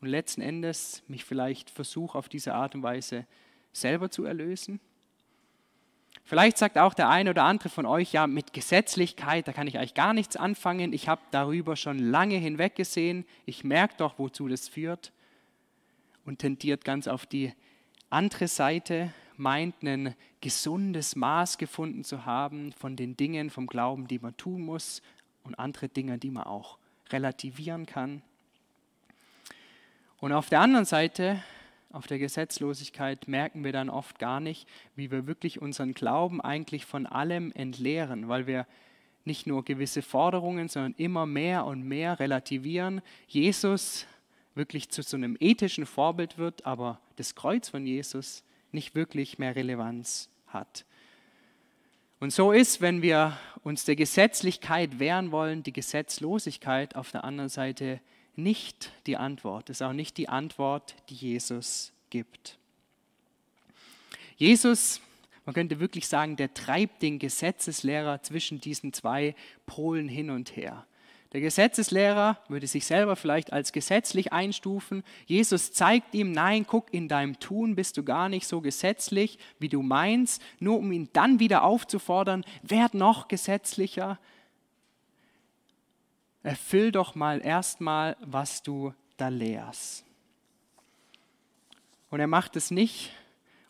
und 0.01 0.07
letzten 0.07 0.41
Endes 0.41 1.03
mich 1.07 1.23
vielleicht 1.23 1.69
versuche 1.69 2.17
auf 2.17 2.27
diese 2.27 2.53
Art 2.53 2.75
und 2.75 2.83
Weise 2.83 3.25
selber 3.71 4.09
zu 4.09 4.25
erlösen. 4.25 4.79
Vielleicht 6.25 6.57
sagt 6.57 6.77
auch 6.77 6.93
der 6.93 7.09
eine 7.09 7.31
oder 7.31 7.43
andere 7.43 7.69
von 7.69 7.85
euch, 7.85 8.13
ja, 8.13 8.27
mit 8.27 8.53
Gesetzlichkeit, 8.53 9.47
da 9.47 9.51
kann 9.51 9.67
ich 9.67 9.77
eigentlich 9.77 9.93
gar 9.93 10.13
nichts 10.13 10.37
anfangen. 10.37 10.93
Ich 10.93 11.09
habe 11.09 11.21
darüber 11.31 11.75
schon 11.75 11.99
lange 11.99 12.35
hinweggesehen. 12.35 13.25
Ich 13.45 13.63
merke 13.63 13.95
doch, 13.97 14.17
wozu 14.17 14.47
das 14.47 14.69
führt 14.69 15.11
und 16.25 16.39
tendiert 16.39 16.85
ganz 16.85 17.07
auf 17.07 17.25
die 17.25 17.51
andere 18.09 18.47
Seite 18.47 19.13
meint, 19.35 19.83
ein 19.83 20.15
gesundes 20.39 21.15
Maß 21.15 21.57
gefunden 21.57 22.03
zu 22.03 22.25
haben 22.25 22.71
von 22.71 22.95
den 22.95 23.17
Dingen 23.17 23.49
vom 23.49 23.67
Glauben, 23.67 24.07
die 24.07 24.19
man 24.19 24.37
tun 24.37 24.61
muss 24.61 25.01
und 25.43 25.55
andere 25.55 25.89
Dinge, 25.89 26.17
die 26.17 26.31
man 26.31 26.43
auch 26.43 26.77
relativieren 27.09 27.85
kann. 27.85 28.21
Und 30.19 30.31
auf 30.31 30.49
der 30.49 30.61
anderen 30.61 30.85
Seite, 30.85 31.43
auf 31.93 32.07
der 32.07 32.19
Gesetzlosigkeit, 32.19 33.27
merken 33.27 33.63
wir 33.63 33.71
dann 33.71 33.89
oft 33.89 34.19
gar 34.19 34.39
nicht, 34.39 34.67
wie 34.95 35.11
wir 35.11 35.27
wirklich 35.27 35.61
unseren 35.61 35.93
Glauben 35.93 36.41
eigentlich 36.41 36.85
von 36.85 37.05
allem 37.05 37.51
entleeren, 37.53 38.27
weil 38.27 38.47
wir 38.47 38.67
nicht 39.25 39.47
nur 39.47 39.63
gewisse 39.63 40.01
Forderungen, 40.01 40.67
sondern 40.67 40.95
immer 40.97 41.25
mehr 41.25 41.65
und 41.65 41.83
mehr 41.83 42.19
relativieren. 42.19 43.01
Jesus 43.27 44.05
wirklich 44.55 44.89
zu 44.89 45.01
so 45.03 45.15
einem 45.15 45.37
ethischen 45.39 45.85
Vorbild 45.85 46.37
wird, 46.37 46.65
aber 46.65 46.99
das 47.15 47.35
Kreuz 47.35 47.69
von 47.69 47.85
Jesus 47.85 48.43
nicht 48.71 48.95
wirklich 48.95 49.37
mehr 49.37 49.55
Relevanz 49.55 50.29
hat. 50.47 50.85
Und 52.19 52.31
so 52.31 52.51
ist, 52.51 52.81
wenn 52.81 53.01
wir 53.01 53.37
uns 53.63 53.85
der 53.85 53.95
Gesetzlichkeit 53.95 54.99
wehren 54.99 55.31
wollen, 55.31 55.61
die 55.61 55.73
Gesetzlosigkeit 55.73 56.95
auf 56.95 57.11
der 57.11 57.23
anderen 57.23 57.49
Seite 57.49 57.99
nicht 58.35 58.91
die 59.05 59.17
Antwort, 59.17 59.69
ist 59.69 59.81
auch 59.81 59.93
nicht 59.93 60.17
die 60.17 60.29
Antwort, 60.29 60.95
die 61.09 61.15
Jesus 61.15 61.91
gibt. 62.09 62.57
Jesus, 64.37 65.01
man 65.45 65.53
könnte 65.53 65.79
wirklich 65.79 66.07
sagen, 66.07 66.35
der 66.35 66.53
treibt 66.53 67.01
den 67.01 67.19
Gesetzeslehrer 67.19 68.21
zwischen 68.23 68.59
diesen 68.59 68.93
zwei 68.93 69.35
Polen 69.65 70.07
hin 70.07 70.29
und 70.29 70.55
her. 70.55 70.85
Der 71.33 71.41
Gesetzeslehrer 71.41 72.37
würde 72.47 72.67
sich 72.67 72.85
selber 72.85 73.15
vielleicht 73.15 73.51
als 73.51 73.71
gesetzlich 73.71 74.31
einstufen. 74.31 75.03
Jesus 75.25 75.73
zeigt 75.73 76.13
ihm, 76.13 76.31
nein, 76.31 76.65
guck, 76.67 76.93
in 76.93 77.07
deinem 77.07 77.39
Tun 77.39 77.75
bist 77.75 77.97
du 77.97 78.03
gar 78.03 78.29
nicht 78.29 78.47
so 78.47 78.61
gesetzlich, 78.61 79.39
wie 79.57 79.69
du 79.69 79.81
meinst, 79.81 80.43
nur 80.59 80.77
um 80.77 80.91
ihn 80.91 81.09
dann 81.13 81.39
wieder 81.39 81.63
aufzufordern, 81.63 82.45
werd 82.61 82.93
noch 82.93 83.27
gesetzlicher. 83.27 84.19
Erfüll 86.43 86.91
doch 86.91 87.15
mal 87.15 87.43
erstmal, 87.43 88.17
was 88.21 88.63
du 88.63 88.93
da 89.17 89.29
lehrst. 89.29 90.05
Und 92.09 92.19
er 92.19 92.27
macht 92.27 92.55
es 92.55 92.69
nicht, 92.69 93.11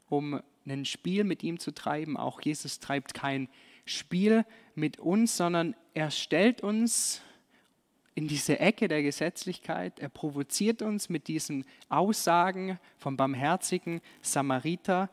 um 0.10 0.42
ein 0.66 0.86
Spiel 0.86 1.24
mit 1.24 1.44
ihm 1.44 1.60
zu 1.60 1.72
treiben. 1.72 2.18
Auch 2.18 2.42
Jesus 2.42 2.80
treibt 2.80 3.14
kein 3.14 3.48
Spiel 3.86 4.46
mit 4.76 5.00
uns, 5.00 5.38
sondern 5.38 5.76
er 5.94 6.12
stellt 6.12 6.62
uns 6.62 7.22
in 8.16 8.28
diese 8.28 8.60
Ecke 8.60 8.88
der 8.88 9.04
Gesetzlichkeit. 9.04 10.00
Er 10.00 10.10
provoziert 10.10 10.82
uns 10.82 11.10
mit 11.10 11.28
diesen 11.28 11.66
Aussagen 11.90 12.80
vom 12.98 13.18
barmherzigen 13.18 14.02
Samariter 14.22 15.10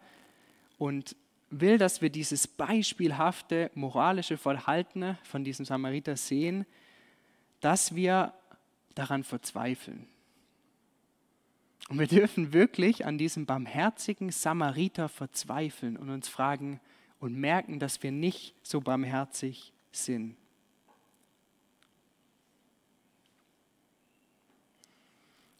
und 0.78 1.16
will, 1.50 1.78
dass 1.78 2.00
wir 2.00 2.10
dieses 2.10 2.46
beispielhafte 2.46 3.70
moralische 3.74 4.36
Verhalten 4.36 5.18
von 5.24 5.44
diesem 5.44 5.64
Samariter 5.64 6.16
sehen, 6.16 6.66
dass 7.60 7.94
wir 7.94 8.34
daran 8.94 9.24
verzweifeln. 9.24 10.06
Und 11.88 11.98
wir 11.98 12.06
dürfen 12.06 12.52
wirklich 12.52 13.04
an 13.04 13.18
diesem 13.18 13.46
barmherzigen 13.46 14.30
Samariter 14.30 15.08
verzweifeln 15.08 15.96
und 15.96 16.10
uns 16.10 16.28
fragen 16.28 16.80
und 17.18 17.34
merken, 17.34 17.78
dass 17.80 18.02
wir 18.02 18.12
nicht 18.12 18.54
so 18.62 18.80
barmherzig 18.80 19.72
sind. 19.92 20.36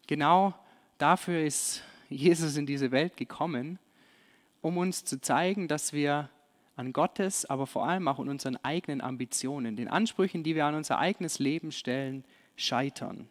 Genau 0.07 0.55
dafür 0.99 1.45
ist 1.45 1.83
Jesus 2.09 2.57
in 2.57 2.67
diese 2.67 2.91
Welt 2.91 3.17
gekommen, 3.17 3.79
um 4.61 4.77
uns 4.77 5.05
zu 5.05 5.21
zeigen, 5.21 5.69
dass 5.69 5.93
wir 5.93 6.29
an 6.81 6.95
Gottes, 6.95 7.45
aber 7.45 7.67
vor 7.67 7.87
allem 7.87 8.09
auch 8.09 8.19
in 8.19 8.29
unseren 8.31 8.57
eigenen 8.57 9.03
Ambitionen, 9.03 9.77
den 9.77 9.89
Ansprüchen, 9.89 10.43
die 10.43 10.55
wir 10.55 10.65
an 10.65 10.75
unser 10.75 10.99
eigenes 10.99 11.39
Leben 11.39 11.73
stellen, 11.73 12.25
scheitern. 12.57 13.29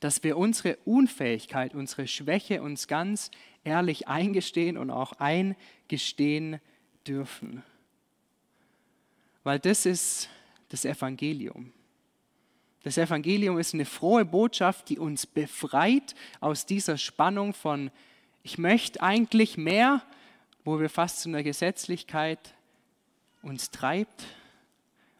Dass 0.00 0.24
wir 0.24 0.38
unsere 0.38 0.76
Unfähigkeit, 0.86 1.74
unsere 1.74 2.08
Schwäche 2.08 2.62
uns 2.62 2.88
ganz 2.88 3.30
ehrlich 3.62 4.08
eingestehen 4.08 4.78
und 4.78 4.90
auch 4.90 5.12
eingestehen 5.18 6.60
dürfen. 7.06 7.62
Weil 9.42 9.58
das 9.58 9.84
ist 9.84 10.30
das 10.70 10.86
Evangelium. 10.86 11.72
Das 12.84 12.96
Evangelium 12.96 13.58
ist 13.58 13.74
eine 13.74 13.84
frohe 13.84 14.24
Botschaft, 14.24 14.88
die 14.88 14.98
uns 14.98 15.26
befreit 15.26 16.14
aus 16.40 16.64
dieser 16.64 16.96
Spannung 16.96 17.52
von, 17.52 17.90
ich 18.42 18.56
möchte 18.56 19.02
eigentlich 19.02 19.58
mehr, 19.58 20.02
wo 20.64 20.80
wir 20.80 20.88
fast 20.88 21.20
zu 21.20 21.28
einer 21.28 21.42
Gesetzlichkeit 21.42 22.54
uns 23.42 23.70
treibt 23.70 24.24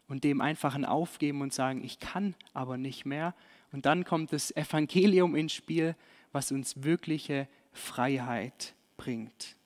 und 0.09 0.25
dem 0.25 0.41
einfach 0.41 0.75
ein 0.75 0.85
Aufgeben 0.85 1.43
und 1.43 1.53
sagen, 1.53 1.85
ich 1.85 2.01
kann 2.01 2.35
aber 2.53 2.77
nicht 2.77 3.05
mehr. 3.05 3.35
Und 3.73 3.87
dann 3.87 4.05
kommt 4.05 4.33
das 4.33 4.55
Evangelium 4.57 5.35
ins 5.35 5.53
Spiel, 5.53 5.95
was 6.33 6.53
uns 6.53 6.83
wirkliche 6.83 7.49
Freiheit 7.73 8.75
bringt. 8.97 9.57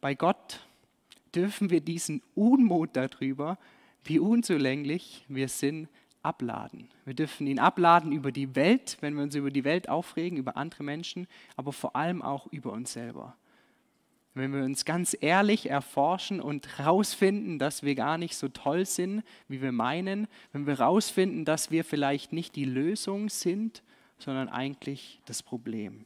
Bei 0.00 0.14
Gott 0.14 0.60
dürfen 1.34 1.70
wir 1.70 1.80
diesen 1.80 2.22
Unmut 2.34 2.90
darüber, 2.92 3.58
wie 4.04 4.18
unzulänglich 4.18 5.24
wir 5.28 5.48
sind, 5.48 5.88
abladen. 6.22 6.88
Wir 7.04 7.14
dürfen 7.14 7.46
ihn 7.46 7.58
abladen 7.58 8.12
über 8.12 8.32
die 8.32 8.54
Welt, 8.54 8.98
wenn 9.00 9.14
wir 9.14 9.22
uns 9.22 9.34
über 9.34 9.50
die 9.50 9.64
Welt 9.64 9.88
aufregen, 9.88 10.38
über 10.38 10.56
andere 10.56 10.82
Menschen, 10.82 11.26
aber 11.56 11.72
vor 11.72 11.96
allem 11.96 12.22
auch 12.22 12.46
über 12.48 12.72
uns 12.72 12.92
selber. 12.92 13.36
Wenn 14.34 14.52
wir 14.52 14.64
uns 14.64 14.84
ganz 14.84 15.16
ehrlich 15.20 15.70
erforschen 15.70 16.40
und 16.40 16.78
herausfinden, 16.78 17.58
dass 17.60 17.84
wir 17.84 17.94
gar 17.94 18.18
nicht 18.18 18.36
so 18.36 18.48
toll 18.48 18.84
sind, 18.84 19.22
wie 19.46 19.62
wir 19.62 19.70
meinen, 19.70 20.26
wenn 20.52 20.66
wir 20.66 20.78
herausfinden, 20.78 21.44
dass 21.44 21.70
wir 21.70 21.84
vielleicht 21.84 22.32
nicht 22.32 22.56
die 22.56 22.64
Lösung 22.64 23.28
sind, 23.28 23.82
sondern 24.18 24.48
eigentlich 24.48 25.20
das 25.24 25.42
Problem. 25.42 26.04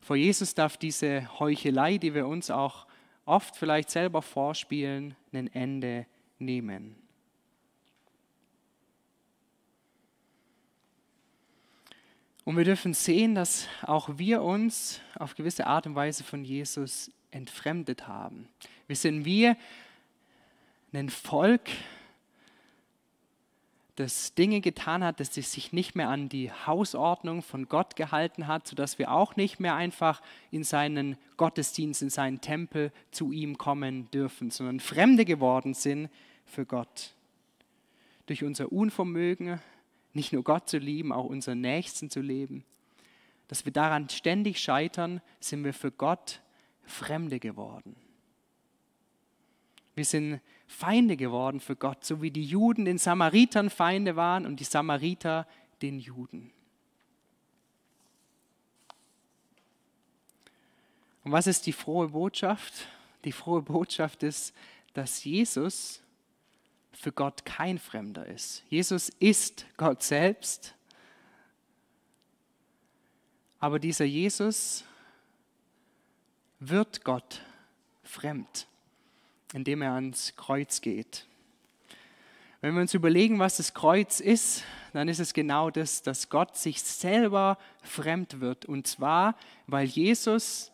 Vor 0.00 0.16
Jesus 0.16 0.54
darf 0.54 0.76
diese 0.76 1.38
Heuchelei, 1.38 1.98
die 1.98 2.14
wir 2.14 2.26
uns 2.26 2.50
auch 2.50 2.86
oft 3.26 3.56
vielleicht 3.56 3.90
selber 3.90 4.22
vorspielen, 4.22 5.16
ein 5.32 5.52
Ende 5.52 6.06
nehmen. 6.38 7.03
Und 12.44 12.56
wir 12.58 12.64
dürfen 12.64 12.92
sehen, 12.92 13.34
dass 13.34 13.68
auch 13.82 14.18
wir 14.18 14.42
uns 14.42 15.00
auf 15.18 15.34
gewisse 15.34 15.66
Art 15.66 15.86
und 15.86 15.94
Weise 15.94 16.24
von 16.24 16.44
Jesus 16.44 17.10
entfremdet 17.30 18.06
haben. 18.06 18.48
Wir 18.86 18.96
sind 18.96 19.24
wie 19.24 19.54
ein 20.92 21.08
Volk, 21.08 21.70
das 23.96 24.34
Dinge 24.34 24.60
getan 24.60 25.04
hat, 25.04 25.20
dass 25.20 25.36
es 25.36 25.52
sich 25.52 25.72
nicht 25.72 25.94
mehr 25.94 26.08
an 26.08 26.28
die 26.28 26.50
Hausordnung 26.50 27.42
von 27.42 27.68
Gott 27.68 27.94
gehalten 27.96 28.48
hat, 28.48 28.66
sodass 28.66 28.98
wir 28.98 29.10
auch 29.12 29.36
nicht 29.36 29.60
mehr 29.60 29.76
einfach 29.76 30.20
in 30.50 30.64
seinen 30.64 31.16
Gottesdienst, 31.36 32.02
in 32.02 32.10
seinen 32.10 32.40
Tempel 32.40 32.92
zu 33.12 33.30
ihm 33.30 33.56
kommen 33.56 34.10
dürfen, 34.10 34.50
sondern 34.50 34.80
Fremde 34.80 35.24
geworden 35.24 35.74
sind 35.74 36.10
für 36.44 36.66
Gott. 36.66 37.14
Durch 38.26 38.42
unser 38.42 38.72
Unvermögen, 38.72 39.60
nicht 40.14 40.32
nur 40.32 40.44
Gott 40.44 40.68
zu 40.68 40.78
lieben, 40.78 41.12
auch 41.12 41.24
unseren 41.24 41.60
Nächsten 41.60 42.10
zu 42.10 42.20
leben. 42.20 42.64
Dass 43.48 43.64
wir 43.64 43.72
daran 43.72 44.08
ständig 44.08 44.58
scheitern, 44.58 45.20
sind 45.40 45.64
wir 45.64 45.74
für 45.74 45.92
Gott 45.92 46.40
Fremde 46.84 47.40
geworden. 47.40 47.96
Wir 49.94 50.04
sind 50.04 50.40
Feinde 50.66 51.16
geworden 51.16 51.60
für 51.60 51.76
Gott, 51.76 52.04
so 52.04 52.20
wie 52.20 52.30
die 52.30 52.44
Juden 52.44 52.84
den 52.84 52.98
Samaritern 52.98 53.70
Feinde 53.70 54.16
waren 54.16 54.46
und 54.46 54.60
die 54.60 54.64
Samariter 54.64 55.46
den 55.82 55.98
Juden. 56.00 56.52
Und 61.22 61.32
was 61.32 61.46
ist 61.46 61.66
die 61.66 61.72
frohe 61.72 62.08
Botschaft? 62.08 62.86
Die 63.24 63.32
frohe 63.32 63.62
Botschaft 63.62 64.22
ist, 64.22 64.54
dass 64.92 65.24
Jesus 65.24 66.03
für 66.94 67.12
Gott 67.12 67.44
kein 67.44 67.78
Fremder 67.78 68.26
ist. 68.26 68.64
Jesus 68.68 69.10
ist 69.18 69.66
Gott 69.76 70.02
selbst. 70.02 70.74
Aber 73.58 73.78
dieser 73.78 74.04
Jesus 74.04 74.84
wird 76.60 77.04
Gott 77.04 77.40
fremd, 78.02 78.66
indem 79.52 79.82
er 79.82 79.92
ans 79.92 80.34
Kreuz 80.36 80.80
geht. 80.80 81.26
Wenn 82.60 82.74
wir 82.74 82.80
uns 82.80 82.94
überlegen, 82.94 83.38
was 83.38 83.58
das 83.58 83.74
Kreuz 83.74 84.20
ist, 84.20 84.64
dann 84.94 85.08
ist 85.08 85.18
es 85.18 85.34
genau 85.34 85.70
das, 85.70 86.02
dass 86.02 86.30
Gott 86.30 86.56
sich 86.56 86.82
selber 86.82 87.58
fremd 87.82 88.40
wird. 88.40 88.64
Und 88.64 88.86
zwar, 88.86 89.36
weil 89.66 89.86
Jesus 89.86 90.70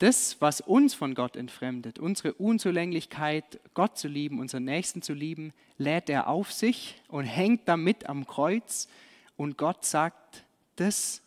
das, 0.00 0.40
was 0.40 0.62
uns 0.62 0.94
von 0.94 1.14
Gott 1.14 1.36
entfremdet, 1.36 1.98
unsere 1.98 2.32
Unzulänglichkeit, 2.32 3.60
Gott 3.74 3.98
zu 3.98 4.08
lieben, 4.08 4.40
unseren 4.40 4.64
Nächsten 4.64 5.02
zu 5.02 5.12
lieben, 5.12 5.52
lädt 5.76 6.08
er 6.08 6.28
auf 6.28 6.52
sich 6.52 7.00
und 7.08 7.24
hängt 7.24 7.68
damit 7.68 8.08
am 8.08 8.26
Kreuz. 8.26 8.88
Und 9.36 9.58
Gott 9.58 9.84
sagt, 9.84 10.44
das 10.76 11.20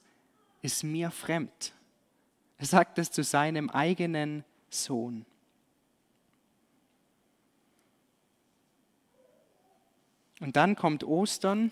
ist 0.63 0.83
mir 0.83 1.11
fremd. 1.11 1.71
Er 2.57 2.65
sagt 2.65 2.97
das 2.97 3.11
zu 3.11 3.23
seinem 3.23 3.69
eigenen 3.69 4.43
Sohn. 4.71 5.23
Und 10.39 10.55
dann 10.55 10.75
kommt 10.75 11.03
Ostern 11.03 11.71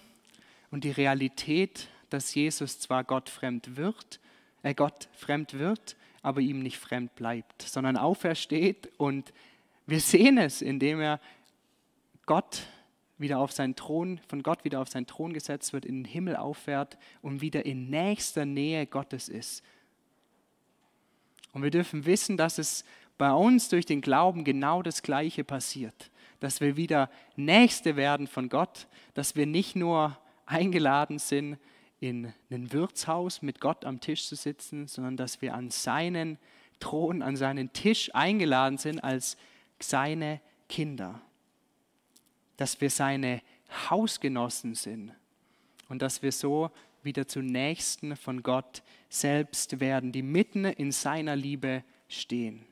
und 0.70 0.84
die 0.84 0.92
Realität, 0.92 1.88
dass 2.12 2.36
Jesus 2.36 2.80
zwar 2.80 3.04
Gott 3.04 3.28
fremd 3.28 3.76
wird, 3.76 4.20
äh 4.62 4.76
Gott 4.76 5.10
fremd 5.16 5.58
wird, 5.58 5.96
aber 6.22 6.42
ihm 6.42 6.60
nicht 6.60 6.78
fremd 6.78 7.16
bleibt, 7.16 7.62
sondern 7.62 7.98
aufersteht 7.98 8.90
und 8.98 9.34
wir 9.88 10.00
sehen 10.00 10.38
es, 10.38 10.62
indem 10.62 11.02
er 11.02 11.20
Gott 12.26 12.62
wieder 13.18 13.40
auf 13.40 13.52
seinen 13.52 13.76
Thron, 13.76 14.20
von 14.28 14.44
Gott 14.44 14.64
wieder 14.64 14.82
auf 14.82 14.90
seinen 14.90 15.08
Thron 15.08 15.34
gesetzt 15.34 15.74
wird, 15.74 15.86
in 15.86 16.04
den 16.04 16.06
Himmel 16.06 16.36
auffährt 16.36 16.98
und 17.22 17.42
wieder 17.42 17.66
in 17.66 17.90
nächster 17.90 18.46
Nähe 18.46 18.86
Gottes 18.88 19.30
ist. 19.30 19.64
Und 21.54 21.64
wir 21.64 21.72
dürfen 21.72 22.06
wissen, 22.06 22.38
dass 22.38 22.58
es 22.58 22.86
bei 23.18 23.32
uns 23.32 23.70
durch 23.70 23.86
den 23.86 24.02
Glauben 24.02 24.44
genau 24.44 24.82
das 24.82 25.04
Gleiche 25.04 25.44
passiert, 25.44 26.10
dass 26.40 26.62
wir 26.62 26.76
wieder 26.76 27.10
Nächste 27.36 27.96
werden 27.96 28.28
von 28.28 28.50
Gott, 28.50 28.88
dass 29.14 29.36
wir 29.36 29.46
nicht 29.46 29.76
nur 29.76 30.18
eingeladen 30.46 31.20
sind, 31.20 31.58
in 32.02 32.34
ein 32.50 32.74
Wirtshaus 32.74 33.42
mit 33.42 33.62
Gott 33.62 33.86
am 33.86 34.02
Tisch 34.02 34.26
zu 34.26 34.36
sitzen, 34.36 34.88
sondern 34.88 35.16
dass 35.16 35.42
wir 35.42 35.54
an 35.54 35.70
seinen 35.70 36.38
Thron, 36.80 37.22
an 37.22 37.38
seinen 37.38 37.72
Tisch 37.74 38.14
eingeladen 38.14 38.80
sind 38.80 39.00
als 39.04 39.38
seine 39.80 40.42
Kinder. 40.68 41.22
Dass 42.58 42.82
wir 42.82 42.90
seine 42.90 43.42
Hausgenossen 43.90 44.74
sind 44.76 45.14
und 45.88 46.02
dass 46.02 46.24
wir 46.24 46.32
so 46.32 46.72
wieder 47.04 47.28
zu 47.28 47.42
Nächsten 47.42 48.16
von 48.16 48.42
Gott 48.42 48.82
selbst 49.08 49.80
werden, 49.80 50.12
die 50.12 50.24
mitten 50.24 50.66
in 50.66 50.92
seiner 50.92 51.36
Liebe 51.36 51.84
stehen. 52.08 52.66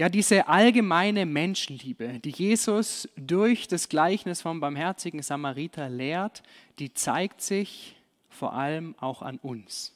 Ja, 0.00 0.08
diese 0.08 0.48
allgemeine 0.48 1.26
Menschenliebe, 1.26 2.20
die 2.20 2.30
Jesus 2.30 3.06
durch 3.16 3.68
das 3.68 3.90
Gleichnis 3.90 4.40
vom 4.40 4.58
barmherzigen 4.58 5.20
Samariter 5.20 5.90
lehrt, 5.90 6.42
die 6.78 6.94
zeigt 6.94 7.42
sich 7.42 8.00
vor 8.30 8.54
allem 8.54 8.94
auch 8.98 9.20
an 9.20 9.36
uns. 9.36 9.94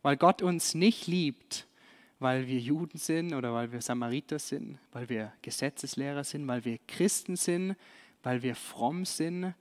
Weil 0.00 0.16
Gott 0.16 0.40
uns 0.40 0.74
nicht 0.74 1.06
liebt, 1.06 1.66
weil 2.18 2.46
wir 2.46 2.60
Juden 2.60 2.96
sind 2.96 3.34
oder 3.34 3.52
weil 3.52 3.72
wir 3.72 3.82
Samariter 3.82 4.38
sind, 4.38 4.78
weil 4.90 5.10
wir 5.10 5.34
Gesetzeslehrer 5.42 6.24
sind, 6.24 6.48
weil 6.48 6.64
wir 6.64 6.78
Christen 6.88 7.36
sind, 7.36 7.76
weil 8.22 8.42
wir 8.42 8.56
fromm 8.56 9.04
sind, 9.04 9.52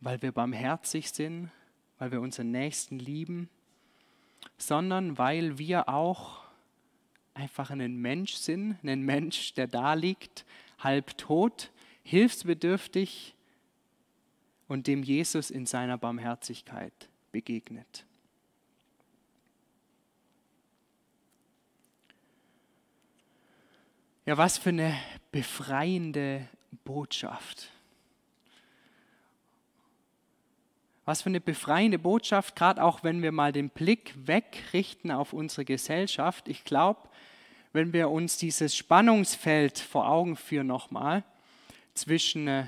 weil 0.00 0.20
wir 0.22 0.32
barmherzig 0.32 1.10
sind, 1.10 1.52
weil 2.00 2.10
wir 2.10 2.20
unseren 2.20 2.50
Nächsten 2.50 2.98
lieben, 2.98 3.48
sondern 4.56 5.18
weil 5.18 5.56
wir 5.56 5.88
auch 5.88 6.47
einfach 7.38 7.70
einen 7.70 7.96
Mensch 7.96 8.34
sind, 8.34 8.76
einen 8.82 9.02
Mensch, 9.02 9.54
der 9.54 9.68
da 9.68 9.94
liegt, 9.94 10.44
halb 10.80 11.16
tot, 11.16 11.70
hilfsbedürftig 12.02 13.34
und 14.66 14.88
dem 14.88 15.02
Jesus 15.04 15.50
in 15.50 15.64
seiner 15.64 15.96
Barmherzigkeit 15.96 17.08
begegnet. 17.30 18.04
Ja, 24.26 24.36
was 24.36 24.58
für 24.58 24.70
eine 24.70 24.94
befreiende 25.30 26.46
Botschaft. 26.84 27.70
Was 31.06 31.22
für 31.22 31.30
eine 31.30 31.40
befreiende 31.40 31.98
Botschaft, 31.98 32.54
gerade 32.54 32.82
auch 32.82 33.02
wenn 33.02 33.22
wir 33.22 33.32
mal 33.32 33.52
den 33.52 33.70
Blick 33.70 34.12
wegrichten 34.26 35.10
auf 35.10 35.32
unsere 35.32 35.64
Gesellschaft. 35.64 36.48
Ich 36.48 36.64
glaube, 36.64 37.07
wenn 37.78 37.92
wir 37.92 38.10
uns 38.10 38.38
dieses 38.38 38.76
Spannungsfeld 38.76 39.78
vor 39.78 40.08
Augen 40.08 40.34
führen 40.34 40.66
nochmal 40.66 41.22
zwischen 41.94 42.48
äh, 42.48 42.64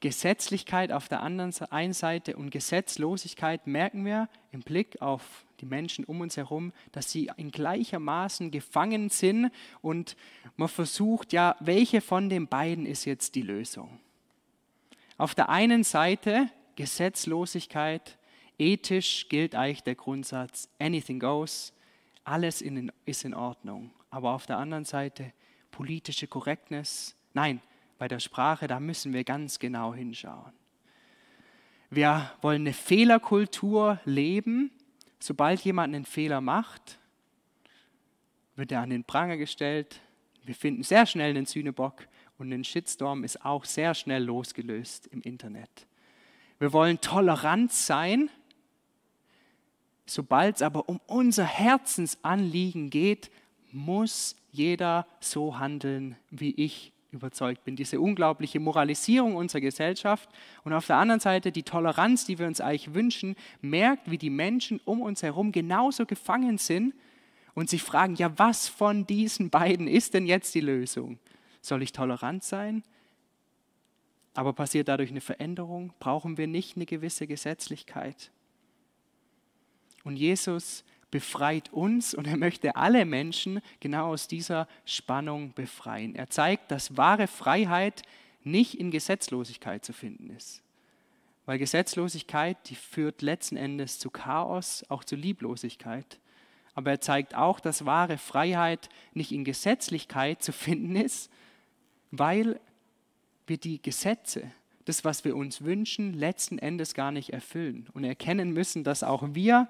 Gesetzlichkeit 0.00 0.92
auf 0.92 1.08
der 1.08 1.22
anderen 1.22 1.54
einen 1.70 1.94
Seite 1.94 2.36
und 2.36 2.50
Gesetzlosigkeit, 2.50 3.66
merken 3.66 4.04
wir 4.04 4.28
im 4.50 4.60
Blick 4.60 5.00
auf 5.00 5.46
die 5.60 5.64
Menschen 5.64 6.04
um 6.04 6.20
uns 6.20 6.36
herum, 6.36 6.74
dass 6.90 7.10
sie 7.10 7.30
in 7.38 7.50
gleichermaßen 7.50 8.50
gefangen 8.50 9.08
sind 9.08 9.50
und 9.80 10.16
man 10.56 10.68
versucht, 10.68 11.32
ja, 11.32 11.56
welche 11.60 12.02
von 12.02 12.28
den 12.28 12.46
beiden 12.46 12.84
ist 12.84 13.06
jetzt 13.06 13.34
die 13.36 13.42
Lösung? 13.42 14.00
Auf 15.16 15.34
der 15.34 15.48
einen 15.48 15.82
Seite 15.82 16.50
Gesetzlosigkeit, 16.76 18.18
ethisch 18.58 19.30
gilt 19.30 19.54
eigentlich 19.54 19.82
der 19.82 19.94
Grundsatz, 19.94 20.68
anything 20.78 21.20
goes, 21.20 21.72
alles 22.22 22.60
in, 22.60 22.92
ist 23.06 23.24
in 23.24 23.32
Ordnung 23.32 23.92
aber 24.12 24.32
auf 24.32 24.44
der 24.46 24.58
anderen 24.58 24.84
Seite 24.84 25.32
politische 25.70 26.28
Korrektness. 26.28 27.16
Nein, 27.32 27.62
bei 27.98 28.08
der 28.08 28.20
Sprache, 28.20 28.66
da 28.66 28.78
müssen 28.78 29.14
wir 29.14 29.24
ganz 29.24 29.58
genau 29.58 29.94
hinschauen. 29.94 30.52
Wir 31.88 32.30
wollen 32.42 32.62
eine 32.62 32.74
Fehlerkultur 32.74 33.98
leben. 34.04 34.70
Sobald 35.18 35.62
jemand 35.62 35.94
einen 35.94 36.04
Fehler 36.04 36.42
macht, 36.42 36.98
wird 38.54 38.70
er 38.70 38.82
an 38.82 38.90
den 38.90 39.04
Pranger 39.04 39.38
gestellt. 39.38 40.00
Wir 40.44 40.54
finden 40.54 40.82
sehr 40.82 41.06
schnell 41.06 41.30
einen 41.30 41.46
Sühnebock 41.46 42.06
und 42.36 42.52
ein 42.52 42.64
Shitstorm 42.64 43.24
ist 43.24 43.42
auch 43.44 43.64
sehr 43.64 43.94
schnell 43.94 44.24
losgelöst 44.24 45.06
im 45.06 45.22
Internet. 45.22 45.86
Wir 46.58 46.72
wollen 46.74 47.00
tolerant 47.00 47.72
sein, 47.72 48.28
Sobald 50.06 50.56
es 50.56 50.62
aber 50.62 50.88
um 50.88 51.00
unser 51.06 51.44
Herzensanliegen 51.44 52.90
geht, 52.90 53.30
muss 53.72 54.36
jeder 54.50 55.06
so 55.20 55.58
handeln, 55.58 56.16
wie 56.30 56.54
ich 56.54 56.92
überzeugt 57.12 57.64
bin. 57.64 57.76
Diese 57.76 58.00
unglaubliche 58.00 58.58
Moralisierung 58.58 59.36
unserer 59.36 59.60
Gesellschaft 59.60 60.28
und 60.64 60.72
auf 60.72 60.86
der 60.86 60.96
anderen 60.96 61.20
Seite 61.20 61.52
die 61.52 61.62
Toleranz, 61.62 62.24
die 62.24 62.38
wir 62.38 62.46
uns 62.46 62.60
eigentlich 62.60 62.94
wünschen, 62.94 63.36
merkt, 63.60 64.10
wie 64.10 64.18
die 64.18 64.30
Menschen 64.30 64.80
um 64.84 65.02
uns 65.02 65.22
herum 65.22 65.52
genauso 65.52 66.06
gefangen 66.06 66.58
sind 66.58 66.94
und 67.54 67.68
sich 67.68 67.82
fragen, 67.82 68.14
ja, 68.16 68.36
was 68.38 68.68
von 68.68 69.06
diesen 69.06 69.50
beiden 69.50 69.86
ist 69.86 70.14
denn 70.14 70.26
jetzt 70.26 70.54
die 70.54 70.60
Lösung? 70.60 71.18
Soll 71.60 71.82
ich 71.82 71.92
tolerant 71.92 72.42
sein? 72.42 72.82
Aber 74.34 74.54
passiert 74.54 74.88
dadurch 74.88 75.10
eine 75.10 75.20
Veränderung? 75.20 75.92
Brauchen 76.00 76.38
wir 76.38 76.46
nicht 76.46 76.76
eine 76.76 76.86
gewisse 76.86 77.26
Gesetzlichkeit? 77.26 78.30
Und 80.04 80.16
Jesus 80.16 80.84
befreit 81.12 81.72
uns 81.72 82.14
und 82.14 82.26
er 82.26 82.36
möchte 82.36 82.74
alle 82.74 83.04
Menschen 83.04 83.60
genau 83.78 84.08
aus 84.08 84.26
dieser 84.26 84.66
Spannung 84.84 85.52
befreien. 85.52 86.16
Er 86.16 86.28
zeigt, 86.30 86.72
dass 86.72 86.96
wahre 86.96 87.28
Freiheit 87.28 88.02
nicht 88.42 88.80
in 88.80 88.90
Gesetzlosigkeit 88.90 89.84
zu 89.84 89.92
finden 89.92 90.30
ist. 90.30 90.62
Weil 91.44 91.58
Gesetzlosigkeit, 91.58 92.56
die 92.68 92.74
führt 92.74 93.22
letzten 93.22 93.56
Endes 93.56 93.98
zu 93.98 94.10
Chaos, 94.10 94.84
auch 94.88 95.04
zu 95.04 95.14
Lieblosigkeit. 95.14 96.18
Aber 96.74 96.90
er 96.90 97.00
zeigt 97.00 97.34
auch, 97.34 97.60
dass 97.60 97.84
wahre 97.84 98.16
Freiheit 98.16 98.88
nicht 99.12 99.32
in 99.32 99.44
Gesetzlichkeit 99.44 100.42
zu 100.42 100.52
finden 100.52 100.96
ist, 100.96 101.30
weil 102.10 102.58
wir 103.46 103.58
die 103.58 103.82
Gesetze, 103.82 104.50
das, 104.86 105.04
was 105.04 105.24
wir 105.24 105.36
uns 105.36 105.62
wünschen, 105.62 106.14
letzten 106.14 106.58
Endes 106.58 106.94
gar 106.94 107.12
nicht 107.12 107.32
erfüllen 107.32 107.88
und 107.92 108.04
erkennen 108.04 108.52
müssen, 108.52 108.82
dass 108.82 109.02
auch 109.02 109.34
wir 109.34 109.68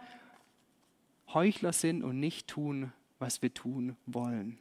Heuchler 1.34 1.72
sind 1.72 2.02
und 2.02 2.20
nicht 2.20 2.48
tun, 2.48 2.92
was 3.18 3.42
wir 3.42 3.52
tun 3.52 3.96
wollen. 4.06 4.58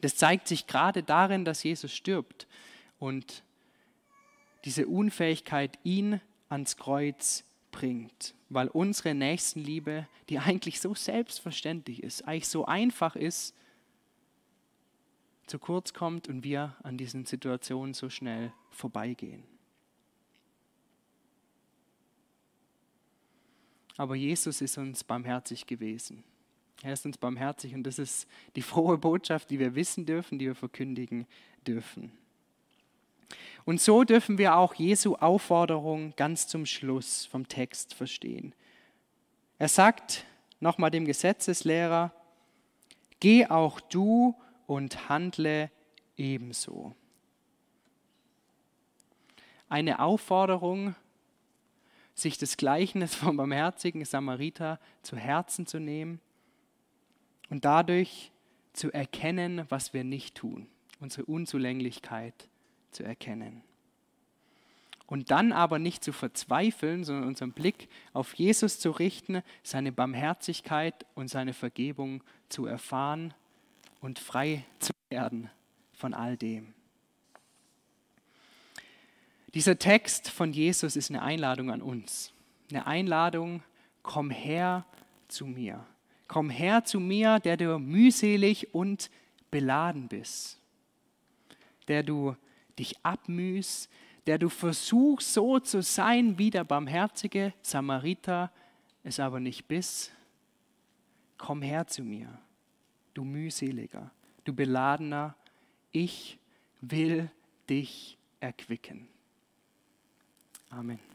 Das 0.00 0.16
zeigt 0.16 0.48
sich 0.48 0.66
gerade 0.66 1.02
darin, 1.02 1.44
dass 1.44 1.62
Jesus 1.62 1.92
stirbt 1.92 2.46
und 2.98 3.42
diese 4.64 4.86
Unfähigkeit 4.86 5.78
ihn 5.84 6.20
ans 6.48 6.76
Kreuz 6.76 7.44
bringt, 7.70 8.34
weil 8.48 8.68
unsere 8.68 9.14
Nächstenliebe, 9.14 10.06
die 10.28 10.38
eigentlich 10.38 10.80
so 10.80 10.94
selbstverständlich 10.94 12.02
ist, 12.02 12.26
eigentlich 12.26 12.48
so 12.48 12.66
einfach 12.66 13.16
ist, 13.16 13.54
zu 15.46 15.58
kurz 15.58 15.92
kommt 15.92 16.28
und 16.28 16.44
wir 16.44 16.76
an 16.82 16.96
diesen 16.96 17.26
Situationen 17.26 17.92
so 17.92 18.08
schnell 18.08 18.52
vorbeigehen. 18.70 19.42
Aber 24.00 24.14
Jesus 24.14 24.62
ist 24.62 24.78
uns 24.78 25.04
barmherzig 25.04 25.66
gewesen. 25.66 26.24
Er 26.82 26.94
ist 26.94 27.04
uns 27.04 27.18
barmherzig 27.18 27.74
und 27.74 27.82
das 27.82 27.98
ist 27.98 28.26
die 28.56 28.62
frohe 28.62 28.96
Botschaft, 28.96 29.50
die 29.50 29.58
wir 29.58 29.74
wissen 29.74 30.06
dürfen, 30.06 30.38
die 30.38 30.46
wir 30.46 30.54
verkündigen 30.54 31.26
dürfen. 31.66 32.10
Und 33.66 33.78
so 33.78 34.04
dürfen 34.04 34.38
wir 34.38 34.56
auch 34.56 34.72
Jesu 34.72 35.16
Aufforderung 35.16 36.14
ganz 36.16 36.46
zum 36.46 36.64
Schluss 36.64 37.26
vom 37.26 37.46
Text 37.46 37.92
verstehen. 37.92 38.54
Er 39.58 39.68
sagt 39.68 40.24
nochmal 40.60 40.90
dem 40.90 41.04
Gesetzeslehrer, 41.04 42.10
geh 43.20 43.48
auch 43.48 43.80
du 43.80 44.34
und 44.66 45.10
handle 45.10 45.70
ebenso. 46.16 46.94
Eine 49.68 49.98
Aufforderung, 49.98 50.94
sich 52.20 52.38
das 52.38 52.56
Gleichnis 52.56 53.14
vom 53.14 53.36
barmherzigen 53.36 54.04
Samariter 54.04 54.78
zu 55.02 55.16
Herzen 55.16 55.66
zu 55.66 55.78
nehmen 55.78 56.20
und 57.48 57.64
dadurch 57.64 58.32
zu 58.72 58.92
erkennen, 58.92 59.66
was 59.68 59.92
wir 59.92 60.04
nicht 60.04 60.36
tun, 60.36 60.68
unsere 61.00 61.24
Unzulänglichkeit 61.26 62.48
zu 62.90 63.02
erkennen. 63.02 63.62
Und 65.06 65.32
dann 65.32 65.50
aber 65.50 65.80
nicht 65.80 66.04
zu 66.04 66.12
verzweifeln, 66.12 67.02
sondern 67.02 67.26
unseren 67.26 67.52
Blick 67.52 67.88
auf 68.12 68.34
Jesus 68.34 68.78
zu 68.78 68.92
richten, 68.92 69.42
seine 69.64 69.90
Barmherzigkeit 69.90 71.04
und 71.16 71.28
seine 71.28 71.52
Vergebung 71.52 72.22
zu 72.48 72.66
erfahren 72.66 73.34
und 74.00 74.20
frei 74.20 74.64
zu 74.78 74.92
werden 75.08 75.50
von 75.92 76.14
all 76.14 76.36
dem. 76.36 76.74
Dieser 79.54 79.78
Text 79.78 80.30
von 80.30 80.52
Jesus 80.52 80.94
ist 80.94 81.10
eine 81.10 81.22
Einladung 81.22 81.70
an 81.70 81.82
uns. 81.82 82.32
Eine 82.70 82.86
Einladung, 82.86 83.62
komm 84.02 84.30
her 84.30 84.84
zu 85.26 85.46
mir. 85.46 85.84
Komm 86.28 86.50
her 86.50 86.84
zu 86.84 87.00
mir, 87.00 87.40
der 87.40 87.56
du 87.56 87.78
mühselig 87.78 88.72
und 88.72 89.10
beladen 89.50 90.06
bist. 90.06 90.60
Der 91.88 92.04
du 92.04 92.36
dich 92.78 92.94
abmühst, 93.04 93.90
der 94.26 94.38
du 94.38 94.48
versuchst 94.48 95.32
so 95.34 95.58
zu 95.58 95.82
sein 95.82 96.38
wie 96.38 96.50
der 96.50 96.62
barmherzige 96.62 97.52
Samariter, 97.62 98.52
es 99.02 99.18
aber 99.18 99.40
nicht 99.40 99.66
bist. 99.66 100.12
Komm 101.36 101.62
her 101.62 101.88
zu 101.88 102.02
mir, 102.02 102.38
du 103.14 103.24
mühseliger, 103.24 104.12
du 104.44 104.52
beladener, 104.52 105.34
ich 105.90 106.38
will 106.80 107.30
dich 107.68 108.18
erquicken. 108.38 109.08
아멘. 110.70 111.09